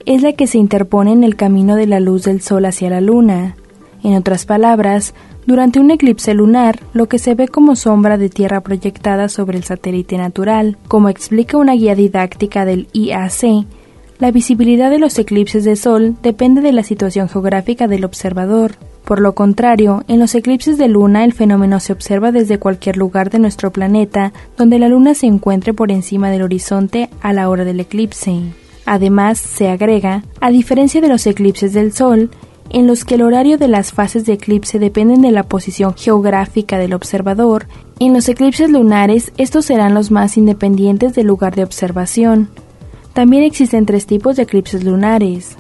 es 0.06 0.22
la 0.22 0.34
que 0.34 0.46
se 0.46 0.58
interpone 0.58 1.10
en 1.10 1.24
el 1.24 1.34
camino 1.34 1.74
de 1.74 1.88
la 1.88 1.98
luz 1.98 2.22
del 2.22 2.40
Sol 2.40 2.66
hacia 2.66 2.90
la 2.90 3.00
Luna. 3.00 3.56
En 4.04 4.14
otras 4.14 4.46
palabras, 4.46 5.12
durante 5.46 5.80
un 5.80 5.90
eclipse 5.90 6.34
lunar, 6.34 6.80
lo 6.92 7.06
que 7.06 7.18
se 7.18 7.34
ve 7.34 7.48
como 7.48 7.76
sombra 7.76 8.18
de 8.18 8.28
Tierra 8.28 8.60
proyectada 8.60 9.28
sobre 9.28 9.58
el 9.58 9.64
satélite 9.64 10.18
natural, 10.18 10.76
como 10.88 11.08
explica 11.08 11.56
una 11.56 11.74
guía 11.74 11.94
didáctica 11.94 12.64
del 12.64 12.88
IAC, 12.92 13.66
la 14.18 14.30
visibilidad 14.30 14.90
de 14.90 15.00
los 15.00 15.18
eclipses 15.18 15.64
de 15.64 15.74
Sol 15.74 16.16
depende 16.22 16.60
de 16.60 16.72
la 16.72 16.84
situación 16.84 17.28
geográfica 17.28 17.88
del 17.88 18.04
observador. 18.04 18.76
Por 19.04 19.20
lo 19.20 19.34
contrario, 19.34 20.04
en 20.06 20.20
los 20.20 20.34
eclipses 20.36 20.78
de 20.78 20.88
luna 20.88 21.24
el 21.24 21.32
fenómeno 21.32 21.80
se 21.80 21.92
observa 21.92 22.30
desde 22.30 22.58
cualquier 22.58 22.96
lugar 22.96 23.30
de 23.30 23.40
nuestro 23.40 23.72
planeta 23.72 24.32
donde 24.56 24.78
la 24.78 24.88
luna 24.88 25.14
se 25.14 25.26
encuentre 25.26 25.74
por 25.74 25.90
encima 25.90 26.30
del 26.30 26.42
horizonte 26.42 27.10
a 27.20 27.32
la 27.32 27.50
hora 27.50 27.64
del 27.64 27.80
eclipse. 27.80 28.40
Además, 28.86 29.38
se 29.38 29.68
agrega, 29.68 30.22
a 30.40 30.50
diferencia 30.50 31.00
de 31.00 31.08
los 31.08 31.26
eclipses 31.26 31.72
del 31.72 31.92
Sol, 31.92 32.30
en 32.70 32.86
los 32.86 33.04
que 33.04 33.14
el 33.14 33.22
horario 33.22 33.58
de 33.58 33.68
las 33.68 33.92
fases 33.92 34.26
de 34.26 34.32
eclipse 34.34 34.78
dependen 34.78 35.22
de 35.22 35.30
la 35.30 35.44
posición 35.44 35.94
geográfica 35.94 36.78
del 36.78 36.94
observador, 36.94 37.66
en 38.00 38.12
los 38.12 38.28
eclipses 38.28 38.70
lunares 38.70 39.32
estos 39.36 39.66
serán 39.66 39.94
los 39.94 40.10
más 40.10 40.36
independientes 40.36 41.14
del 41.14 41.26
lugar 41.26 41.54
de 41.54 41.64
observación. 41.64 42.48
También 43.12 43.44
existen 43.44 43.86
tres 43.86 44.06
tipos 44.06 44.36
de 44.36 44.42
eclipses 44.42 44.82
lunares. 44.82 45.56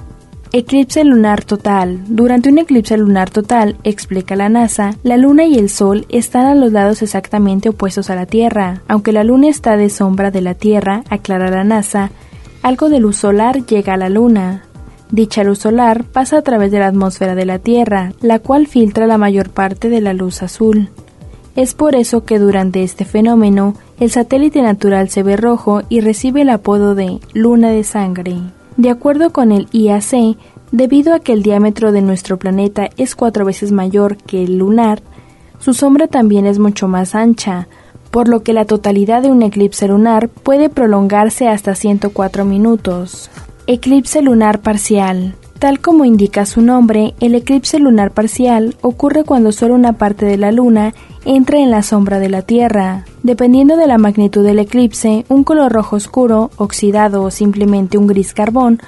Eclipse 0.52 1.02
lunar 1.04 1.44
total. 1.44 2.00
Durante 2.06 2.48
un 2.48 2.58
eclipse 2.58 2.96
lunar 2.96 3.30
total, 3.30 3.76
explica 3.82 4.36
la 4.36 4.48
NASA, 4.48 4.96
la 5.02 5.16
Luna 5.16 5.44
y 5.46 5.58
el 5.58 5.68
Sol 5.68 6.06
están 6.08 6.46
a 6.46 6.54
los 6.54 6.72
lados 6.72 7.02
exactamente 7.02 7.68
opuestos 7.68 8.08
a 8.08 8.14
la 8.14 8.26
Tierra. 8.26 8.82
Aunque 8.86 9.12
la 9.12 9.24
Luna 9.24 9.48
está 9.48 9.76
de 9.76 9.90
sombra 9.90 10.30
de 10.30 10.40
la 10.40 10.54
Tierra, 10.54 11.02
aclara 11.10 11.50
la 11.50 11.64
NASA, 11.64 12.10
algo 12.62 12.88
de 12.88 13.00
luz 13.00 13.16
solar 13.16 13.66
llega 13.66 13.94
a 13.94 13.96
la 13.96 14.08
Luna. 14.08 14.63
Dicha 15.14 15.44
luz 15.44 15.60
solar 15.60 16.02
pasa 16.02 16.38
a 16.38 16.42
través 16.42 16.72
de 16.72 16.80
la 16.80 16.88
atmósfera 16.88 17.36
de 17.36 17.44
la 17.44 17.60
Tierra, 17.60 18.12
la 18.20 18.40
cual 18.40 18.66
filtra 18.66 19.06
la 19.06 19.16
mayor 19.16 19.48
parte 19.48 19.88
de 19.88 20.00
la 20.00 20.12
luz 20.12 20.42
azul. 20.42 20.88
Es 21.54 21.72
por 21.72 21.94
eso 21.94 22.24
que 22.24 22.40
durante 22.40 22.82
este 22.82 23.04
fenómeno 23.04 23.74
el 24.00 24.10
satélite 24.10 24.60
natural 24.60 25.10
se 25.10 25.22
ve 25.22 25.36
rojo 25.36 25.82
y 25.88 26.00
recibe 26.00 26.42
el 26.42 26.48
apodo 26.48 26.96
de 26.96 27.20
luna 27.32 27.70
de 27.70 27.84
sangre. 27.84 28.38
De 28.76 28.90
acuerdo 28.90 29.30
con 29.30 29.52
el 29.52 29.68
IAC, 29.70 30.36
debido 30.72 31.14
a 31.14 31.20
que 31.20 31.32
el 31.32 31.44
diámetro 31.44 31.92
de 31.92 32.02
nuestro 32.02 32.36
planeta 32.36 32.90
es 32.96 33.14
cuatro 33.14 33.44
veces 33.44 33.70
mayor 33.70 34.16
que 34.16 34.42
el 34.42 34.58
lunar, 34.58 35.00
su 35.60 35.74
sombra 35.74 36.08
también 36.08 36.44
es 36.44 36.58
mucho 36.58 36.88
más 36.88 37.14
ancha, 37.14 37.68
por 38.10 38.26
lo 38.26 38.42
que 38.42 38.52
la 38.52 38.64
totalidad 38.64 39.22
de 39.22 39.30
un 39.30 39.42
eclipse 39.42 39.86
lunar 39.86 40.28
puede 40.28 40.70
prolongarse 40.70 41.46
hasta 41.46 41.76
104 41.76 42.44
minutos. 42.44 43.30
Eclipse 43.66 44.20
lunar 44.20 44.60
parcial. 44.60 45.36
Tal 45.58 45.80
como 45.80 46.04
indica 46.04 46.44
su 46.44 46.60
nombre, 46.60 47.14
el 47.18 47.34
eclipse 47.34 47.78
lunar 47.78 48.10
parcial 48.10 48.76
ocurre 48.82 49.24
cuando 49.24 49.52
solo 49.52 49.74
una 49.74 49.94
parte 49.94 50.26
de 50.26 50.36
la 50.36 50.52
luna 50.52 50.92
entra 51.24 51.58
en 51.58 51.70
la 51.70 51.82
sombra 51.82 52.18
de 52.18 52.28
la 52.28 52.42
Tierra. 52.42 53.06
Dependiendo 53.22 53.78
de 53.78 53.86
la 53.86 53.96
magnitud 53.96 54.44
del 54.44 54.58
eclipse, 54.58 55.24
un 55.30 55.44
color 55.44 55.72
rojo 55.72 55.96
oscuro, 55.96 56.50
oxidado 56.58 57.22
o 57.22 57.30
simplemente 57.30 57.96
un 57.96 58.06
gris 58.06 58.34
carbón 58.34 58.80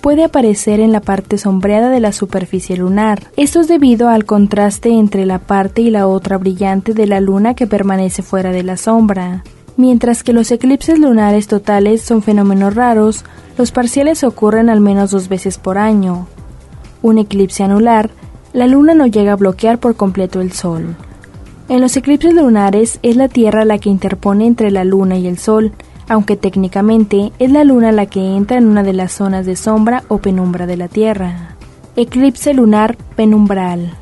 puede 0.00 0.24
aparecer 0.24 0.80
en 0.80 0.90
la 0.90 1.00
parte 1.00 1.38
sombreada 1.38 1.88
de 1.90 2.00
la 2.00 2.10
superficie 2.10 2.76
lunar. 2.76 3.30
Esto 3.36 3.60
es 3.60 3.68
debido 3.68 4.08
al 4.08 4.24
contraste 4.24 4.90
entre 4.90 5.26
la 5.26 5.38
parte 5.38 5.80
y 5.80 5.90
la 5.90 6.08
otra 6.08 6.38
brillante 6.38 6.92
de 6.92 7.06
la 7.06 7.20
luna 7.20 7.54
que 7.54 7.68
permanece 7.68 8.22
fuera 8.22 8.50
de 8.50 8.64
la 8.64 8.76
sombra. 8.76 9.44
Mientras 9.76 10.22
que 10.22 10.32
los 10.32 10.50
eclipses 10.50 10.98
lunares 10.98 11.48
totales 11.48 12.02
son 12.02 12.22
fenómenos 12.22 12.74
raros, 12.74 13.24
los 13.58 13.72
parciales 13.72 14.22
ocurren 14.22 14.70
al 14.70 14.80
menos 14.80 15.10
dos 15.10 15.28
veces 15.28 15.58
por 15.58 15.78
año. 15.78 16.26
Un 17.02 17.18
eclipse 17.18 17.64
anular, 17.64 18.10
la 18.52 18.66
luna 18.66 18.94
no 18.94 19.06
llega 19.06 19.32
a 19.32 19.36
bloquear 19.36 19.78
por 19.78 19.96
completo 19.96 20.40
el 20.40 20.52
sol. 20.52 20.94
En 21.66 21.80
los 21.80 21.96
eclipses 21.96 22.34
lunares 22.34 22.98
es 23.02 23.16
la 23.16 23.28
Tierra 23.28 23.64
la 23.64 23.78
que 23.78 23.88
interpone 23.88 24.46
entre 24.46 24.70
la 24.70 24.84
Luna 24.84 25.16
y 25.16 25.26
el 25.26 25.38
Sol, 25.38 25.72
aunque 26.08 26.36
técnicamente 26.36 27.32
es 27.38 27.50
la 27.50 27.64
Luna 27.64 27.90
la 27.90 28.04
que 28.04 28.20
entra 28.36 28.58
en 28.58 28.66
una 28.66 28.82
de 28.82 28.92
las 28.92 29.12
zonas 29.12 29.46
de 29.46 29.56
sombra 29.56 30.04
o 30.08 30.18
penumbra 30.18 30.66
de 30.66 30.76
la 30.76 30.88
Tierra. 30.88 31.56
Eclipse 31.96 32.52
lunar 32.52 32.98
penumbral. 33.16 33.94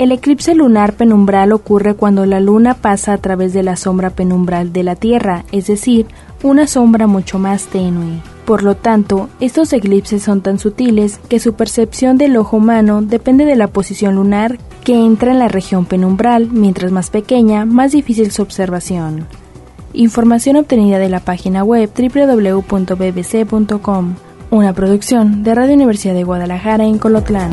El 0.00 0.10
eclipse 0.12 0.54
lunar 0.54 0.94
penumbral 0.94 1.52
ocurre 1.52 1.92
cuando 1.92 2.24
la 2.24 2.40
Luna 2.40 2.72
pasa 2.72 3.12
a 3.12 3.18
través 3.18 3.52
de 3.52 3.62
la 3.62 3.76
sombra 3.76 4.08
penumbral 4.08 4.72
de 4.72 4.82
la 4.82 4.96
Tierra, 4.96 5.44
es 5.52 5.66
decir, 5.66 6.06
una 6.42 6.66
sombra 6.66 7.06
mucho 7.06 7.38
más 7.38 7.66
tenue. 7.66 8.22
Por 8.46 8.62
lo 8.62 8.76
tanto, 8.76 9.28
estos 9.40 9.74
eclipses 9.74 10.22
son 10.22 10.40
tan 10.40 10.58
sutiles 10.58 11.18
que 11.28 11.38
su 11.38 11.52
percepción 11.52 12.16
del 12.16 12.38
ojo 12.38 12.56
humano 12.56 13.02
depende 13.02 13.44
de 13.44 13.56
la 13.56 13.66
posición 13.66 14.14
lunar 14.14 14.56
que 14.84 14.94
entra 14.94 15.32
en 15.32 15.38
la 15.38 15.48
región 15.48 15.84
penumbral, 15.84 16.48
mientras 16.50 16.92
más 16.92 17.10
pequeña, 17.10 17.66
más 17.66 17.92
difícil 17.92 18.30
su 18.30 18.40
observación. 18.40 19.26
Información 19.92 20.56
obtenida 20.56 20.98
de 20.98 21.10
la 21.10 21.20
página 21.20 21.62
web 21.62 21.90
www.bbc.com, 22.64 23.34
una 24.50 24.72
producción 24.72 25.42
de 25.42 25.54
Radio 25.54 25.74
Universidad 25.74 26.14
de 26.14 26.24
Guadalajara 26.24 26.86
en 26.86 26.96
Colotlán. 26.96 27.50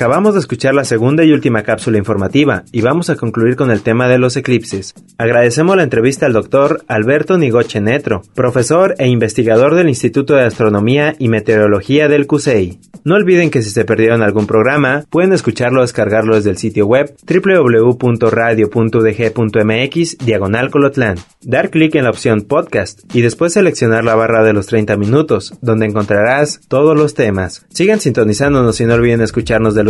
Acabamos 0.00 0.32
de 0.32 0.40
escuchar 0.40 0.72
la 0.72 0.84
segunda 0.84 1.24
y 1.24 1.32
última 1.32 1.62
cápsula 1.62 1.98
informativa 1.98 2.64
y 2.72 2.80
vamos 2.80 3.10
a 3.10 3.16
concluir 3.16 3.54
con 3.54 3.70
el 3.70 3.82
tema 3.82 4.08
de 4.08 4.16
los 4.16 4.34
eclipses. 4.34 4.94
Agradecemos 5.18 5.76
la 5.76 5.82
entrevista 5.82 6.24
al 6.24 6.32
doctor 6.32 6.82
Alberto 6.88 7.36
Nigoche 7.36 7.82
Netro, 7.82 8.22
profesor 8.34 8.94
e 8.96 9.08
investigador 9.08 9.74
del 9.74 9.90
Instituto 9.90 10.36
de 10.36 10.44
Astronomía 10.44 11.16
y 11.18 11.28
Meteorología 11.28 12.08
del 12.08 12.26
CUSEI. 12.26 12.80
No 13.04 13.14
olviden 13.14 13.50
que 13.50 13.62
si 13.62 13.68
se 13.68 13.84
perdieron 13.84 14.22
algún 14.22 14.46
programa, 14.46 15.04
pueden 15.10 15.34
escucharlo 15.34 15.80
o 15.80 15.82
descargarlo 15.82 16.34
desde 16.34 16.48
el 16.50 16.56
sitio 16.56 16.86
web 16.86 17.14
www.radio.udg.mx 17.26 20.18
diagonal 20.18 20.70
colotlán. 20.70 21.18
Dar 21.42 21.70
clic 21.70 21.94
en 21.94 22.04
la 22.04 22.10
opción 22.10 22.42
podcast 22.42 23.00
y 23.14 23.22
después 23.22 23.54
seleccionar 23.54 24.04
la 24.04 24.14
barra 24.14 24.44
de 24.44 24.52
los 24.54 24.66
30 24.66 24.96
minutos, 24.96 25.54
donde 25.60 25.84
encontrarás 25.86 26.60
todos 26.68 26.96
los 26.96 27.14
temas. 27.14 27.66
Sigan 27.68 28.00
sintonizándonos 28.00 28.80
y 28.80 28.86
no 28.86 28.94
olviden 28.94 29.20
escucharnos 29.20 29.74
de 29.74 29.89